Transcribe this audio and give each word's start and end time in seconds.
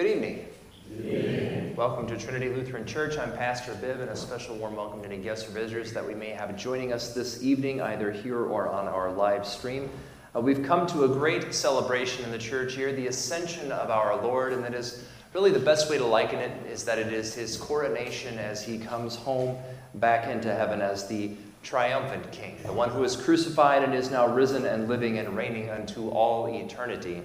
Good 0.00 0.16
evening. 0.16 1.76
Welcome 1.76 2.06
to 2.06 2.16
Trinity 2.16 2.48
Lutheran 2.48 2.86
Church. 2.86 3.18
I'm 3.18 3.32
Pastor 3.34 3.74
Bibb, 3.82 4.00
and 4.00 4.08
a 4.08 4.16
special 4.16 4.56
warm 4.56 4.74
welcome 4.74 5.02
to 5.02 5.06
any 5.06 5.18
guests 5.18 5.46
or 5.46 5.52
visitors 5.52 5.92
that 5.92 6.06
we 6.08 6.14
may 6.14 6.30
have 6.30 6.56
joining 6.56 6.94
us 6.94 7.12
this 7.12 7.42
evening, 7.42 7.82
either 7.82 8.10
here 8.10 8.38
or 8.38 8.70
on 8.70 8.88
our 8.88 9.12
live 9.12 9.46
stream. 9.46 9.90
Uh, 10.34 10.40
we've 10.40 10.62
come 10.62 10.86
to 10.86 11.04
a 11.04 11.08
great 11.08 11.52
celebration 11.52 12.24
in 12.24 12.30
the 12.30 12.38
church 12.38 12.76
here, 12.76 12.94
the 12.94 13.08
ascension 13.08 13.70
of 13.72 13.90
our 13.90 14.16
Lord, 14.22 14.54
and 14.54 14.64
that 14.64 14.72
is 14.72 15.04
really 15.34 15.50
the 15.50 15.58
best 15.58 15.90
way 15.90 15.98
to 15.98 16.06
liken 16.06 16.38
it 16.38 16.66
is 16.66 16.82
that 16.84 16.98
it 16.98 17.12
is 17.12 17.34
his 17.34 17.58
coronation 17.58 18.38
as 18.38 18.64
he 18.64 18.78
comes 18.78 19.16
home 19.16 19.58
back 19.96 20.26
into 20.28 20.50
heaven 20.50 20.80
as 20.80 21.08
the 21.08 21.32
triumphant 21.62 22.32
king, 22.32 22.56
the 22.64 22.72
one 22.72 22.88
who 22.88 23.04
is 23.04 23.16
crucified 23.16 23.82
and 23.82 23.94
is 23.94 24.10
now 24.10 24.26
risen 24.26 24.64
and 24.64 24.88
living 24.88 25.18
and 25.18 25.36
reigning 25.36 25.68
unto 25.68 26.08
all 26.08 26.46
eternity. 26.46 27.20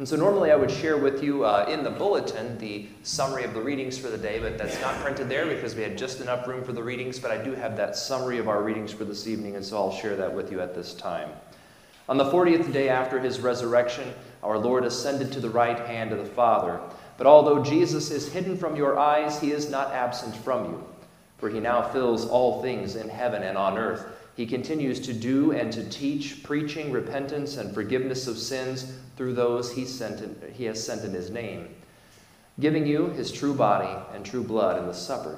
And 0.00 0.08
so, 0.08 0.16
normally 0.16 0.50
I 0.50 0.56
would 0.56 0.70
share 0.70 0.96
with 0.96 1.22
you 1.22 1.44
uh, 1.44 1.66
in 1.68 1.84
the 1.84 1.90
bulletin 1.90 2.56
the 2.56 2.86
summary 3.02 3.44
of 3.44 3.52
the 3.52 3.60
readings 3.60 3.98
for 3.98 4.08
the 4.08 4.16
day, 4.16 4.38
but 4.38 4.56
that's 4.56 4.80
not 4.80 4.94
printed 5.00 5.28
there 5.28 5.44
because 5.44 5.74
we 5.74 5.82
had 5.82 5.98
just 5.98 6.22
enough 6.22 6.46
room 6.46 6.64
for 6.64 6.72
the 6.72 6.82
readings. 6.82 7.18
But 7.18 7.32
I 7.32 7.36
do 7.36 7.54
have 7.54 7.76
that 7.76 7.94
summary 7.94 8.38
of 8.38 8.48
our 8.48 8.62
readings 8.62 8.94
for 8.94 9.04
this 9.04 9.26
evening, 9.26 9.56
and 9.56 9.62
so 9.64 9.76
I'll 9.76 9.92
share 9.92 10.16
that 10.16 10.32
with 10.32 10.50
you 10.50 10.62
at 10.62 10.74
this 10.74 10.94
time. 10.94 11.28
On 12.08 12.16
the 12.16 12.24
40th 12.24 12.72
day 12.72 12.88
after 12.88 13.20
his 13.20 13.40
resurrection, 13.40 14.14
our 14.42 14.56
Lord 14.56 14.86
ascended 14.86 15.32
to 15.32 15.40
the 15.40 15.50
right 15.50 15.78
hand 15.80 16.12
of 16.12 16.18
the 16.18 16.24
Father. 16.24 16.80
But 17.18 17.26
although 17.26 17.62
Jesus 17.62 18.10
is 18.10 18.32
hidden 18.32 18.56
from 18.56 18.76
your 18.76 18.98
eyes, 18.98 19.38
he 19.38 19.52
is 19.52 19.68
not 19.68 19.92
absent 19.92 20.34
from 20.34 20.64
you, 20.64 20.84
for 21.36 21.50
he 21.50 21.60
now 21.60 21.82
fills 21.82 22.24
all 22.24 22.62
things 22.62 22.96
in 22.96 23.10
heaven 23.10 23.42
and 23.42 23.58
on 23.58 23.76
earth. 23.76 24.06
He 24.34 24.46
continues 24.46 24.98
to 25.00 25.12
do 25.12 25.52
and 25.52 25.70
to 25.74 25.86
teach, 25.90 26.42
preaching 26.42 26.90
repentance 26.90 27.58
and 27.58 27.74
forgiveness 27.74 28.26
of 28.26 28.38
sins 28.38 28.94
through 29.20 29.34
those 29.34 29.70
he, 29.70 29.84
sent 29.84 30.22
in, 30.22 30.34
he 30.54 30.64
has 30.64 30.82
sent 30.82 31.04
in 31.04 31.12
his 31.12 31.28
name, 31.28 31.68
giving 32.58 32.86
you 32.86 33.08
his 33.08 33.30
true 33.30 33.52
body 33.52 33.94
and 34.14 34.24
true 34.24 34.42
blood 34.42 34.78
in 34.78 34.86
the 34.86 34.94
supper. 34.94 35.36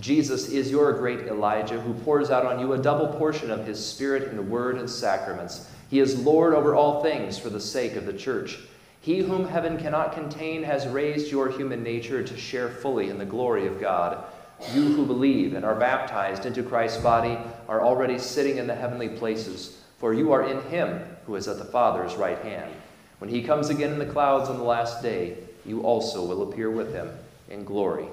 Jesus 0.00 0.48
is 0.48 0.70
your 0.70 0.94
great 0.94 1.26
Elijah 1.26 1.78
who 1.78 1.92
pours 2.04 2.30
out 2.30 2.46
on 2.46 2.58
you 2.58 2.72
a 2.72 2.78
double 2.78 3.08
portion 3.18 3.50
of 3.50 3.66
his 3.66 3.84
Spirit 3.84 4.30
in 4.30 4.36
the 4.36 4.42
word 4.42 4.78
and 4.78 4.88
sacraments. 4.88 5.70
He 5.90 6.00
is 6.00 6.24
Lord 6.24 6.54
over 6.54 6.74
all 6.74 7.02
things 7.02 7.36
for 7.36 7.50
the 7.50 7.60
sake 7.60 7.96
of 7.96 8.06
the 8.06 8.14
church. 8.14 8.60
He 9.02 9.18
whom 9.18 9.46
heaven 9.46 9.76
cannot 9.76 10.14
contain 10.14 10.62
has 10.62 10.88
raised 10.88 11.30
your 11.30 11.50
human 11.50 11.82
nature 11.82 12.22
to 12.24 12.36
share 12.38 12.70
fully 12.70 13.10
in 13.10 13.18
the 13.18 13.26
glory 13.26 13.66
of 13.66 13.78
God. 13.78 14.24
You 14.72 14.84
who 14.84 15.04
believe 15.04 15.52
and 15.52 15.66
are 15.66 15.78
baptized 15.78 16.46
into 16.46 16.62
Christ's 16.62 17.02
body 17.02 17.36
are 17.68 17.82
already 17.82 18.18
sitting 18.18 18.56
in 18.56 18.66
the 18.66 18.74
heavenly 18.74 19.10
places, 19.10 19.82
for 19.98 20.14
you 20.14 20.32
are 20.32 20.48
in 20.48 20.62
him 20.70 21.02
who 21.26 21.34
is 21.34 21.46
at 21.46 21.58
the 21.58 21.66
Father's 21.66 22.16
right 22.16 22.38
hand. 22.38 22.72
When 23.18 23.30
he 23.30 23.42
comes 23.42 23.68
again 23.68 23.92
in 23.92 23.98
the 23.98 24.06
clouds 24.06 24.48
on 24.48 24.58
the 24.58 24.64
last 24.64 25.02
day, 25.02 25.36
you 25.66 25.82
also 25.82 26.24
will 26.24 26.50
appear 26.50 26.70
with 26.70 26.92
him 26.92 27.10
in 27.50 27.64
glory. 27.64 28.06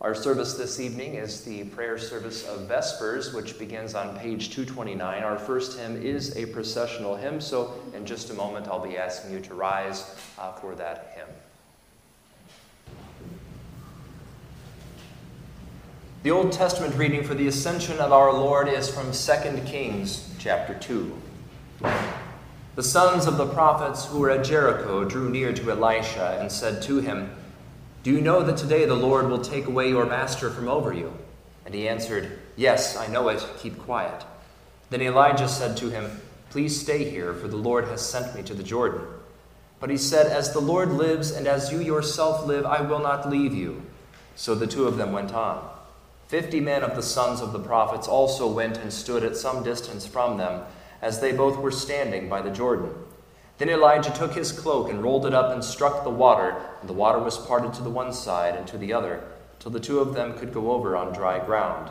Our 0.00 0.14
service 0.16 0.54
this 0.54 0.80
evening 0.80 1.14
is 1.14 1.42
the 1.42 1.62
prayer 1.64 1.96
service 1.96 2.44
of 2.48 2.66
Vespers, 2.66 3.32
which 3.32 3.56
begins 3.56 3.94
on 3.94 4.18
page 4.18 4.50
229. 4.50 5.22
Our 5.22 5.38
first 5.38 5.78
hymn 5.78 6.02
is 6.02 6.36
a 6.36 6.46
processional 6.46 7.14
hymn, 7.14 7.40
so 7.40 7.74
in 7.94 8.04
just 8.04 8.30
a 8.30 8.34
moment 8.34 8.66
I'll 8.66 8.84
be 8.84 8.96
asking 8.96 9.32
you 9.32 9.40
to 9.40 9.54
rise 9.54 10.16
uh, 10.38 10.52
for 10.54 10.74
that 10.74 11.12
hymn. 11.14 11.28
The 16.24 16.32
Old 16.32 16.52
Testament 16.52 16.96
reading 16.96 17.22
for 17.22 17.34
the 17.34 17.46
ascension 17.46 17.98
of 17.98 18.12
our 18.12 18.32
Lord 18.32 18.68
is 18.68 18.88
from 18.88 19.12
2 19.12 19.62
Kings 19.66 20.28
chapter 20.38 20.74
2. 20.74 21.16
The 22.74 22.82
sons 22.82 23.26
of 23.26 23.36
the 23.36 23.46
prophets 23.46 24.06
who 24.06 24.18
were 24.18 24.30
at 24.30 24.46
Jericho 24.46 25.04
drew 25.04 25.28
near 25.28 25.52
to 25.52 25.70
Elisha 25.70 26.38
and 26.40 26.50
said 26.50 26.80
to 26.82 27.00
him, 27.00 27.30
Do 28.02 28.10
you 28.10 28.22
know 28.22 28.42
that 28.42 28.56
today 28.56 28.86
the 28.86 28.94
Lord 28.94 29.28
will 29.28 29.42
take 29.42 29.66
away 29.66 29.90
your 29.90 30.06
master 30.06 30.48
from 30.48 30.68
over 30.68 30.90
you? 30.90 31.12
And 31.66 31.74
he 31.74 31.86
answered, 31.86 32.38
Yes, 32.56 32.96
I 32.96 33.08
know 33.08 33.28
it. 33.28 33.46
Keep 33.58 33.78
quiet. 33.80 34.24
Then 34.88 35.02
Elijah 35.02 35.48
said 35.48 35.76
to 35.78 35.90
him, 35.90 36.22
Please 36.48 36.80
stay 36.80 37.10
here, 37.10 37.34
for 37.34 37.46
the 37.46 37.58
Lord 37.58 37.84
has 37.88 38.00
sent 38.00 38.34
me 38.34 38.42
to 38.44 38.54
the 38.54 38.62
Jordan. 38.62 39.02
But 39.78 39.90
he 39.90 39.98
said, 39.98 40.28
As 40.28 40.54
the 40.54 40.60
Lord 40.60 40.92
lives, 40.92 41.30
and 41.30 41.46
as 41.46 41.70
you 41.70 41.80
yourself 41.80 42.46
live, 42.46 42.64
I 42.64 42.80
will 42.80 43.00
not 43.00 43.28
leave 43.28 43.54
you. 43.54 43.82
So 44.34 44.54
the 44.54 44.66
two 44.66 44.86
of 44.86 44.96
them 44.96 45.12
went 45.12 45.34
on. 45.34 45.62
Fifty 46.26 46.60
men 46.60 46.82
of 46.82 46.96
the 46.96 47.02
sons 47.02 47.42
of 47.42 47.52
the 47.52 47.58
prophets 47.58 48.08
also 48.08 48.50
went 48.50 48.78
and 48.78 48.90
stood 48.90 49.24
at 49.24 49.36
some 49.36 49.62
distance 49.62 50.06
from 50.06 50.38
them 50.38 50.62
as 51.02 51.20
they 51.20 51.32
both 51.32 51.58
were 51.58 51.70
standing 51.70 52.28
by 52.28 52.40
the 52.40 52.50
Jordan. 52.50 52.94
Then 53.58 53.68
Elijah 53.68 54.10
took 54.10 54.34
his 54.34 54.52
cloak 54.52 54.88
and 54.88 55.02
rolled 55.02 55.26
it 55.26 55.34
up 55.34 55.52
and 55.52 55.62
struck 55.62 56.04
the 56.04 56.10
water, 56.10 56.56
and 56.80 56.88
the 56.88 56.94
water 56.94 57.18
was 57.18 57.36
parted 57.36 57.74
to 57.74 57.82
the 57.82 57.90
one 57.90 58.12
side 58.12 58.54
and 58.54 58.66
to 58.68 58.78
the 58.78 58.92
other, 58.92 59.22
till 59.58 59.70
the 59.70 59.80
two 59.80 59.98
of 59.98 60.14
them 60.14 60.38
could 60.38 60.54
go 60.54 60.72
over 60.72 60.96
on 60.96 61.12
dry 61.12 61.44
ground. 61.44 61.90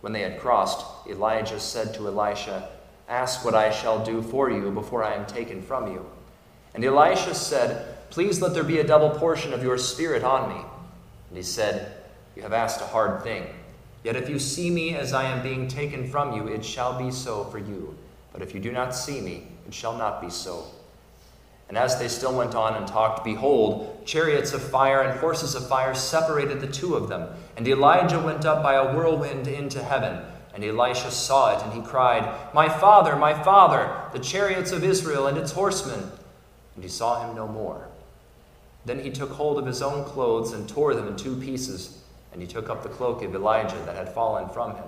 When 0.00 0.12
they 0.12 0.22
had 0.22 0.38
crossed, 0.38 0.84
Elijah 1.08 1.60
said 1.60 1.92
to 1.94 2.06
Elisha, 2.06 2.70
Ask 3.08 3.44
what 3.44 3.54
I 3.54 3.70
shall 3.70 4.04
do 4.04 4.22
for 4.22 4.50
you 4.50 4.70
before 4.70 5.04
I 5.04 5.14
am 5.14 5.26
taken 5.26 5.62
from 5.62 5.92
you. 5.92 6.06
And 6.74 6.84
Elisha 6.84 7.34
said, 7.34 7.96
Please 8.10 8.40
let 8.40 8.54
there 8.54 8.64
be 8.64 8.78
a 8.78 8.86
double 8.86 9.10
portion 9.10 9.52
of 9.52 9.62
your 9.62 9.78
spirit 9.78 10.24
on 10.24 10.48
me. 10.48 10.60
And 11.28 11.36
he 11.36 11.42
said, 11.42 11.92
You 12.34 12.42
have 12.42 12.52
asked 12.52 12.80
a 12.80 12.86
hard 12.86 13.22
thing. 13.22 13.46
Yet 14.02 14.16
if 14.16 14.28
you 14.28 14.38
see 14.38 14.70
me 14.70 14.94
as 14.94 15.12
I 15.12 15.24
am 15.24 15.42
being 15.42 15.68
taken 15.68 16.08
from 16.08 16.32
you, 16.32 16.46
it 16.48 16.64
shall 16.64 16.98
be 16.98 17.10
so 17.10 17.44
for 17.44 17.58
you. 17.58 17.96
But 18.36 18.46
if 18.46 18.52
you 18.52 18.60
do 18.60 18.70
not 18.70 18.94
see 18.94 19.22
me, 19.22 19.44
it 19.66 19.72
shall 19.72 19.96
not 19.96 20.20
be 20.20 20.28
so. 20.28 20.66
And 21.70 21.78
as 21.78 21.98
they 21.98 22.06
still 22.06 22.36
went 22.36 22.54
on 22.54 22.74
and 22.74 22.86
talked, 22.86 23.24
behold, 23.24 24.02
chariots 24.04 24.52
of 24.52 24.60
fire 24.60 25.00
and 25.00 25.18
horses 25.18 25.54
of 25.54 25.66
fire 25.66 25.94
separated 25.94 26.60
the 26.60 26.66
two 26.66 26.96
of 26.96 27.08
them. 27.08 27.30
And 27.56 27.66
Elijah 27.66 28.20
went 28.20 28.44
up 28.44 28.62
by 28.62 28.74
a 28.74 28.94
whirlwind 28.94 29.48
into 29.48 29.82
heaven. 29.82 30.22
And 30.54 30.62
Elisha 30.62 31.10
saw 31.10 31.56
it, 31.56 31.64
and 31.64 31.72
he 31.72 31.80
cried, 31.80 32.30
My 32.52 32.68
father, 32.68 33.16
my 33.16 33.32
father, 33.42 34.02
the 34.12 34.18
chariots 34.18 34.70
of 34.70 34.84
Israel 34.84 35.28
and 35.28 35.38
its 35.38 35.52
horsemen. 35.52 36.12
And 36.74 36.84
he 36.84 36.90
saw 36.90 37.26
him 37.26 37.34
no 37.34 37.48
more. 37.48 37.88
Then 38.84 39.00
he 39.00 39.10
took 39.10 39.30
hold 39.30 39.58
of 39.58 39.64
his 39.64 39.80
own 39.80 40.04
clothes 40.04 40.52
and 40.52 40.68
tore 40.68 40.94
them 40.94 41.08
in 41.08 41.16
two 41.16 41.36
pieces. 41.36 42.02
And 42.32 42.42
he 42.42 42.46
took 42.46 42.68
up 42.68 42.82
the 42.82 42.90
cloak 42.90 43.22
of 43.22 43.34
Elijah 43.34 43.80
that 43.86 43.96
had 43.96 44.12
fallen 44.12 44.50
from 44.50 44.76
him, 44.76 44.84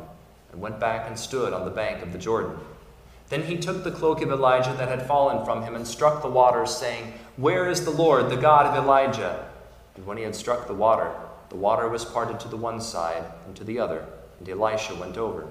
and 0.52 0.60
went 0.60 0.78
back 0.78 1.08
and 1.08 1.18
stood 1.18 1.54
on 1.54 1.64
the 1.64 1.70
bank 1.70 2.02
of 2.02 2.12
the 2.12 2.18
Jordan. 2.18 2.58
Then 3.28 3.42
he 3.42 3.58
took 3.58 3.84
the 3.84 3.90
cloak 3.90 4.22
of 4.22 4.30
Elijah 4.30 4.74
that 4.78 4.88
had 4.88 5.06
fallen 5.06 5.44
from 5.44 5.62
him 5.62 5.74
and 5.74 5.86
struck 5.86 6.22
the 6.22 6.30
waters, 6.30 6.74
saying, 6.74 7.12
Where 7.36 7.68
is 7.68 7.84
the 7.84 7.90
Lord, 7.90 8.30
the 8.30 8.36
God 8.36 8.66
of 8.66 8.82
Elijah? 8.82 9.48
And 9.96 10.06
when 10.06 10.16
he 10.16 10.22
had 10.22 10.34
struck 10.34 10.66
the 10.66 10.74
water, 10.74 11.12
the 11.50 11.56
water 11.56 11.88
was 11.88 12.04
parted 12.04 12.40
to 12.40 12.48
the 12.48 12.56
one 12.56 12.80
side 12.80 13.24
and 13.46 13.54
to 13.56 13.64
the 13.64 13.78
other, 13.78 14.06
and 14.38 14.48
Elisha 14.48 14.94
went 14.94 15.18
over. 15.18 15.46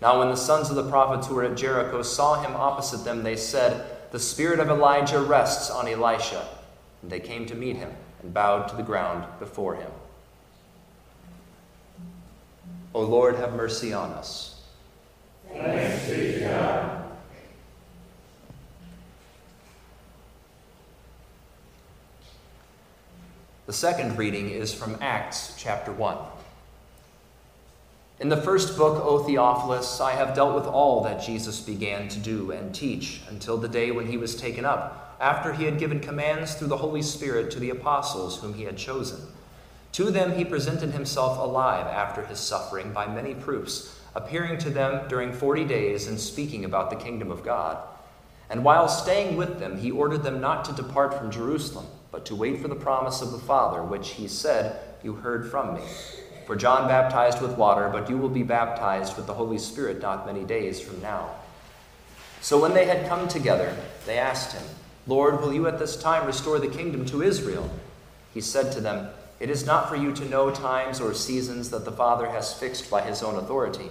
Now, 0.00 0.20
when 0.20 0.28
the 0.28 0.36
sons 0.36 0.70
of 0.70 0.76
the 0.76 0.88
prophets 0.88 1.26
who 1.26 1.34
were 1.34 1.44
at 1.44 1.56
Jericho 1.56 2.02
saw 2.02 2.40
him 2.40 2.54
opposite 2.54 3.04
them, 3.04 3.22
they 3.22 3.36
said, 3.36 4.10
The 4.12 4.20
spirit 4.20 4.60
of 4.60 4.68
Elijah 4.68 5.20
rests 5.20 5.70
on 5.70 5.88
Elisha. 5.88 6.46
And 7.02 7.10
they 7.10 7.20
came 7.20 7.46
to 7.46 7.54
meet 7.54 7.76
him 7.76 7.92
and 8.22 8.34
bowed 8.34 8.68
to 8.68 8.76
the 8.76 8.82
ground 8.82 9.24
before 9.38 9.76
him. 9.76 9.90
O 12.94 13.02
Lord, 13.02 13.36
have 13.36 13.54
mercy 13.54 13.92
on 13.92 14.10
us. 14.10 14.57
The 23.68 23.74
second 23.74 24.16
reading 24.16 24.50
is 24.50 24.72
from 24.72 24.96
Acts 25.00 25.54
chapter 25.58 25.92
1. 25.92 26.16
In 28.20 28.30
the 28.30 28.36
first 28.36 28.76
book, 28.76 29.04
O 29.04 29.22
Theophilus, 29.22 30.00
I 30.00 30.12
have 30.12 30.34
dealt 30.34 30.54
with 30.54 30.64
all 30.64 31.02
that 31.04 31.22
Jesus 31.22 31.60
began 31.60 32.08
to 32.08 32.18
do 32.18 32.50
and 32.50 32.74
teach 32.74 33.20
until 33.28 33.56
the 33.56 33.68
day 33.68 33.90
when 33.90 34.06
he 34.06 34.16
was 34.16 34.34
taken 34.34 34.64
up, 34.64 35.16
after 35.20 35.52
he 35.52 35.64
had 35.64 35.78
given 35.78 36.00
commands 36.00 36.54
through 36.54 36.68
the 36.68 36.78
Holy 36.78 37.02
Spirit 37.02 37.50
to 37.52 37.60
the 37.60 37.70
apostles 37.70 38.40
whom 38.40 38.54
he 38.54 38.64
had 38.64 38.76
chosen. 38.76 39.20
To 39.92 40.10
them 40.10 40.32
he 40.36 40.44
presented 40.44 40.90
himself 40.90 41.38
alive 41.38 41.86
after 41.86 42.24
his 42.24 42.40
suffering 42.40 42.92
by 42.92 43.06
many 43.06 43.34
proofs 43.34 43.97
appearing 44.18 44.58
to 44.58 44.68
them 44.68 45.06
during 45.08 45.32
forty 45.32 45.64
days 45.64 46.08
and 46.08 46.18
speaking 46.18 46.64
about 46.64 46.90
the 46.90 46.96
kingdom 46.96 47.30
of 47.30 47.44
God. 47.44 47.78
And 48.50 48.64
while 48.64 48.88
staying 48.88 49.36
with 49.36 49.60
them, 49.60 49.78
he 49.78 49.92
ordered 49.92 50.24
them 50.24 50.40
not 50.40 50.64
to 50.64 50.72
depart 50.72 51.14
from 51.14 51.30
Jerusalem, 51.30 51.86
but 52.10 52.26
to 52.26 52.34
wait 52.34 52.60
for 52.60 52.66
the 52.66 52.74
promise 52.74 53.22
of 53.22 53.30
the 53.30 53.38
Father, 53.38 53.80
which 53.80 54.10
he 54.10 54.26
said, 54.26 54.80
You 55.04 55.14
heard 55.14 55.48
from 55.48 55.74
me. 55.74 55.82
For 56.46 56.56
John 56.56 56.88
baptized 56.88 57.40
with 57.40 57.56
water, 57.56 57.90
but 57.90 58.10
you 58.10 58.18
will 58.18 58.28
be 58.28 58.42
baptized 58.42 59.16
with 59.16 59.26
the 59.26 59.34
Holy 59.34 59.58
Spirit 59.58 60.02
not 60.02 60.26
many 60.26 60.42
days 60.42 60.80
from 60.80 61.00
now. 61.00 61.30
So 62.40 62.60
when 62.60 62.74
they 62.74 62.86
had 62.86 63.08
come 63.08 63.28
together, 63.28 63.76
they 64.04 64.18
asked 64.18 64.52
him, 64.52 64.64
Lord, 65.06 65.40
will 65.40 65.52
you 65.52 65.68
at 65.68 65.78
this 65.78 65.96
time 65.96 66.26
restore 66.26 66.58
the 66.58 66.66
kingdom 66.66 67.06
to 67.06 67.22
Israel? 67.22 67.70
He 68.34 68.40
said 68.40 68.72
to 68.72 68.80
them, 68.80 69.10
It 69.38 69.48
is 69.48 69.64
not 69.64 69.88
for 69.88 69.94
you 69.94 70.12
to 70.12 70.28
know 70.28 70.50
times 70.50 71.00
or 71.00 71.14
seasons 71.14 71.70
that 71.70 71.84
the 71.84 71.92
Father 71.92 72.28
has 72.30 72.52
fixed 72.52 72.90
by 72.90 73.02
his 73.02 73.22
own 73.22 73.36
authority 73.36 73.90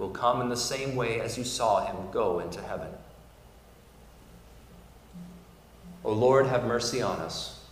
will 0.00 0.08
come 0.08 0.40
in 0.40 0.48
the 0.48 0.56
same 0.56 0.96
way 0.96 1.20
as 1.20 1.36
you 1.36 1.44
saw 1.44 1.84
him 1.84 1.94
go 2.10 2.40
into 2.40 2.60
heaven. 2.62 2.88
O 6.02 6.12
Lord, 6.12 6.46
have 6.46 6.64
mercy 6.64 7.02
on 7.02 7.18
us. 7.18 7.62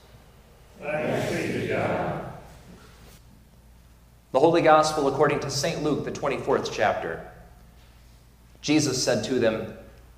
The 4.33 4.39
Holy 4.39 4.61
Gospel 4.61 5.09
according 5.09 5.41
to 5.41 5.51
St. 5.51 5.83
Luke, 5.83 6.05
the 6.05 6.13
24th 6.13 6.69
chapter. 6.71 7.27
Jesus 8.61 9.03
said 9.03 9.25
to 9.25 9.39
them, 9.39 9.73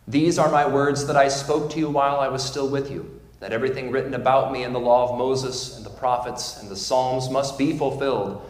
These 0.09 0.37
are 0.37 0.51
my 0.51 0.67
words 0.67 1.07
that 1.07 1.17
I 1.17 1.29
spoke 1.29 1.71
to 1.71 1.79
you 1.79 1.89
while 1.89 2.19
I 2.19 2.27
was 2.27 2.45
still 2.45 2.69
with 2.69 2.91
you, 2.91 3.21
that 3.39 3.53
everything 3.53 3.93
written 3.93 4.15
about 4.15 4.51
me 4.51 4.65
in 4.65 4.73
the 4.73 4.81
law 4.81 5.13
of 5.13 5.17
Moses 5.17 5.77
and 5.77 5.87
the 5.87 5.91
prophets 5.91 6.61
and 6.61 6.69
the 6.69 6.77
Psalms 6.77 7.31
must 7.31 7.57
be 7.57 7.79
fulfilled. 7.79 8.50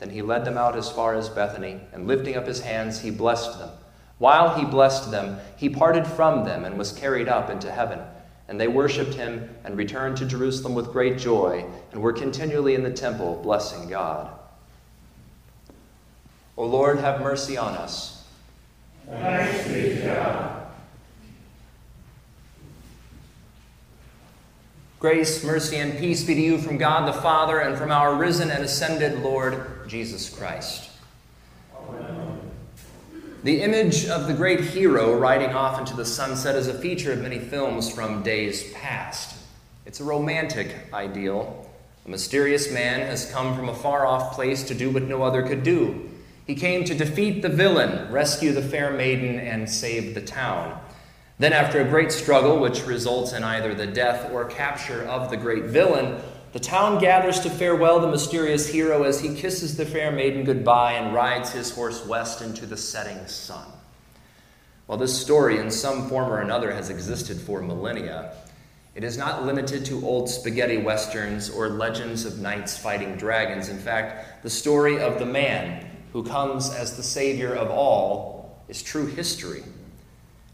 Then 0.00 0.10
he 0.10 0.22
led 0.22 0.46
them 0.46 0.56
out 0.58 0.76
as 0.76 0.90
far 0.90 1.14
as 1.14 1.28
Bethany, 1.28 1.78
and 1.92 2.06
lifting 2.06 2.36
up 2.36 2.46
his 2.46 2.60
hands, 2.60 3.00
he 3.00 3.10
blessed 3.10 3.58
them. 3.58 3.68
While 4.16 4.58
he 4.58 4.64
blessed 4.64 5.10
them, 5.10 5.38
he 5.56 5.68
parted 5.68 6.06
from 6.06 6.44
them 6.44 6.64
and 6.64 6.76
was 6.76 6.92
carried 6.92 7.28
up 7.28 7.50
into 7.50 7.70
heaven. 7.70 8.00
And 8.48 8.58
they 8.58 8.66
worshipped 8.66 9.14
him 9.14 9.48
and 9.62 9.76
returned 9.76 10.16
to 10.16 10.26
Jerusalem 10.26 10.74
with 10.74 10.90
great 10.90 11.18
joy, 11.18 11.64
and 11.92 12.02
were 12.02 12.14
continually 12.14 12.74
in 12.74 12.82
the 12.82 12.90
temple, 12.90 13.40
blessing 13.42 13.88
God. 13.88 14.32
O 16.56 16.64
Lord, 16.64 16.98
have 16.98 17.20
mercy 17.20 17.56
on 17.56 17.74
us. 17.74 18.26
Thanks 19.06 19.68
be 19.68 20.00
to 20.00 20.02
God. 20.06 20.59
Grace, 25.00 25.42
mercy, 25.42 25.76
and 25.76 25.98
peace 25.98 26.22
be 26.22 26.34
to 26.34 26.40
you 26.40 26.58
from 26.58 26.78
God 26.78 27.08
the 27.08 27.20
Father 27.20 27.58
and 27.58 27.76
from 27.76 27.90
our 27.90 28.14
risen 28.14 28.50
and 28.50 28.62
ascended 28.62 29.20
Lord 29.22 29.88
Jesus 29.88 30.28
Christ. 30.30 30.90
Amen. 31.74 32.38
The 33.42 33.62
image 33.62 34.06
of 34.06 34.28
the 34.28 34.34
great 34.34 34.60
hero 34.60 35.18
riding 35.18 35.50
off 35.50 35.80
into 35.80 35.96
the 35.96 36.04
sunset 36.04 36.54
is 36.54 36.68
a 36.68 36.78
feature 36.78 37.12
of 37.12 37.22
many 37.22 37.38
films 37.38 37.90
from 37.90 38.22
days 38.22 38.72
past. 38.74 39.38
It's 39.86 40.00
a 40.00 40.04
romantic 40.04 40.76
ideal. 40.92 41.68
A 42.04 42.08
mysterious 42.10 42.70
man 42.70 43.00
has 43.00 43.32
come 43.32 43.56
from 43.56 43.70
a 43.70 43.74
far 43.74 44.06
off 44.06 44.34
place 44.34 44.62
to 44.64 44.74
do 44.74 44.90
what 44.90 45.04
no 45.04 45.22
other 45.22 45.42
could 45.42 45.62
do 45.62 46.10
he 46.50 46.56
came 46.56 46.82
to 46.82 46.96
defeat 46.96 47.42
the 47.42 47.48
villain, 47.48 48.10
rescue 48.10 48.50
the 48.50 48.60
fair 48.60 48.90
maiden, 48.90 49.38
and 49.38 49.70
save 49.70 50.16
the 50.16 50.20
town. 50.20 50.80
Then, 51.40 51.54
after 51.54 51.80
a 51.80 51.88
great 51.88 52.12
struggle, 52.12 52.58
which 52.58 52.84
results 52.84 53.32
in 53.32 53.42
either 53.42 53.74
the 53.74 53.86
death 53.86 54.30
or 54.30 54.44
capture 54.44 55.04
of 55.04 55.30
the 55.30 55.38
great 55.38 55.64
villain, 55.64 56.20
the 56.52 56.60
town 56.60 57.00
gathers 57.00 57.40
to 57.40 57.48
farewell 57.48 57.98
the 57.98 58.10
mysterious 58.10 58.68
hero 58.68 59.04
as 59.04 59.20
he 59.22 59.34
kisses 59.34 59.74
the 59.74 59.86
fair 59.86 60.12
maiden 60.12 60.44
goodbye 60.44 60.92
and 60.92 61.14
rides 61.14 61.50
his 61.50 61.70
horse 61.70 62.04
west 62.04 62.42
into 62.42 62.66
the 62.66 62.76
setting 62.76 63.26
sun. 63.26 63.64
While 64.84 64.98
this 64.98 65.18
story, 65.18 65.56
in 65.56 65.70
some 65.70 66.10
form 66.10 66.30
or 66.30 66.40
another, 66.40 66.74
has 66.74 66.90
existed 66.90 67.40
for 67.40 67.62
millennia, 67.62 68.34
it 68.94 69.02
is 69.02 69.16
not 69.16 69.46
limited 69.46 69.86
to 69.86 70.04
old 70.04 70.28
spaghetti 70.28 70.76
westerns 70.76 71.48
or 71.48 71.70
legends 71.70 72.26
of 72.26 72.38
knights 72.38 72.76
fighting 72.76 73.16
dragons. 73.16 73.70
In 73.70 73.78
fact, 73.78 74.42
the 74.42 74.50
story 74.50 75.00
of 75.00 75.18
the 75.18 75.24
man 75.24 75.86
who 76.12 76.22
comes 76.22 76.68
as 76.68 76.98
the 76.98 77.02
Savior 77.02 77.54
of 77.54 77.70
all, 77.70 78.62
is 78.68 78.82
true 78.82 79.06
history. 79.06 79.62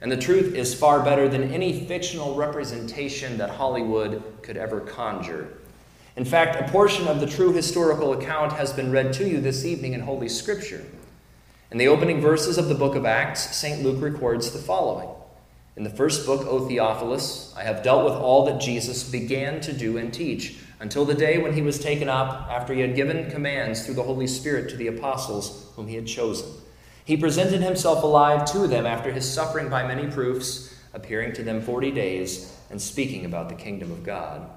And 0.00 0.12
the 0.12 0.16
truth 0.16 0.54
is 0.54 0.74
far 0.74 1.02
better 1.02 1.28
than 1.28 1.52
any 1.52 1.86
fictional 1.86 2.34
representation 2.34 3.38
that 3.38 3.50
Hollywood 3.50 4.22
could 4.42 4.56
ever 4.56 4.80
conjure. 4.80 5.48
In 6.16 6.24
fact, 6.24 6.60
a 6.60 6.70
portion 6.70 7.08
of 7.08 7.20
the 7.20 7.26
true 7.26 7.52
historical 7.52 8.12
account 8.12 8.52
has 8.52 8.72
been 8.72 8.90
read 8.90 9.12
to 9.14 9.28
you 9.28 9.40
this 9.40 9.64
evening 9.64 9.92
in 9.92 10.00
Holy 10.00 10.28
Scripture. 10.28 10.84
In 11.70 11.78
the 11.78 11.88
opening 11.88 12.20
verses 12.20 12.58
of 12.58 12.68
the 12.68 12.74
book 12.74 12.94
of 12.94 13.04
Acts, 13.04 13.56
St. 13.56 13.82
Luke 13.82 14.02
records 14.02 14.50
the 14.50 14.58
following 14.58 15.08
In 15.76 15.84
the 15.84 15.90
first 15.90 16.24
book, 16.24 16.46
O 16.46 16.66
Theophilus, 16.68 17.54
I 17.56 17.64
have 17.64 17.82
dealt 17.82 18.04
with 18.04 18.14
all 18.14 18.44
that 18.46 18.60
Jesus 18.60 19.02
began 19.02 19.60
to 19.62 19.72
do 19.72 19.98
and 19.98 20.12
teach 20.12 20.58
until 20.80 21.04
the 21.04 21.14
day 21.14 21.38
when 21.38 21.54
he 21.54 21.62
was 21.62 21.78
taken 21.78 22.08
up 22.08 22.48
after 22.50 22.72
he 22.72 22.80
had 22.80 22.96
given 22.96 23.30
commands 23.30 23.84
through 23.84 23.94
the 23.94 24.02
Holy 24.02 24.26
Spirit 24.26 24.68
to 24.70 24.76
the 24.76 24.88
apostles 24.88 25.70
whom 25.74 25.86
he 25.86 25.96
had 25.96 26.06
chosen. 26.06 26.48
He 27.06 27.16
presented 27.16 27.62
himself 27.62 28.02
alive 28.02 28.44
to 28.52 28.66
them 28.66 28.84
after 28.84 29.12
his 29.12 29.32
suffering 29.32 29.68
by 29.68 29.86
many 29.86 30.08
proofs, 30.08 30.74
appearing 30.92 31.32
to 31.34 31.44
them 31.44 31.62
forty 31.62 31.92
days 31.92 32.52
and 32.68 32.82
speaking 32.82 33.24
about 33.24 33.48
the 33.48 33.54
kingdom 33.54 33.92
of 33.92 34.02
God. 34.02 34.50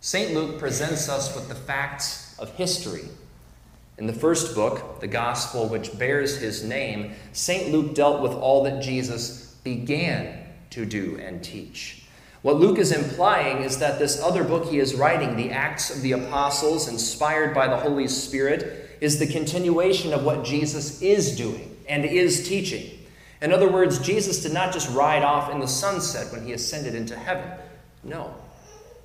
St. 0.00 0.34
Luke 0.34 0.58
presents 0.58 1.08
us 1.08 1.32
with 1.34 1.48
the 1.48 1.54
facts 1.54 2.36
of 2.40 2.50
history. 2.56 3.04
In 3.98 4.08
the 4.08 4.12
first 4.12 4.54
book, 4.56 5.00
the 5.00 5.06
gospel 5.06 5.68
which 5.68 5.96
bears 5.96 6.38
his 6.38 6.64
name, 6.64 7.12
St. 7.32 7.70
Luke 7.70 7.94
dealt 7.94 8.20
with 8.20 8.32
all 8.32 8.64
that 8.64 8.82
Jesus 8.82 9.54
began 9.62 10.44
to 10.70 10.84
do 10.84 11.18
and 11.22 11.42
teach. 11.42 12.02
What 12.42 12.56
Luke 12.56 12.78
is 12.78 12.90
implying 12.90 13.62
is 13.62 13.78
that 13.78 14.00
this 14.00 14.20
other 14.20 14.42
book 14.42 14.66
he 14.66 14.80
is 14.80 14.96
writing, 14.96 15.36
the 15.36 15.52
Acts 15.52 15.94
of 15.94 16.02
the 16.02 16.12
Apostles, 16.12 16.88
inspired 16.88 17.54
by 17.54 17.68
the 17.68 17.76
Holy 17.76 18.08
Spirit, 18.08 18.85
is 19.00 19.18
the 19.18 19.26
continuation 19.26 20.12
of 20.12 20.24
what 20.24 20.44
Jesus 20.44 21.02
is 21.02 21.36
doing 21.36 21.76
and 21.88 22.04
is 22.04 22.48
teaching. 22.48 22.98
In 23.42 23.52
other 23.52 23.70
words, 23.70 23.98
Jesus 23.98 24.42
did 24.42 24.52
not 24.52 24.72
just 24.72 24.90
ride 24.94 25.22
off 25.22 25.50
in 25.50 25.60
the 25.60 25.68
sunset 25.68 26.32
when 26.32 26.44
he 26.44 26.52
ascended 26.52 26.94
into 26.94 27.16
heaven. 27.16 27.50
No. 28.02 28.34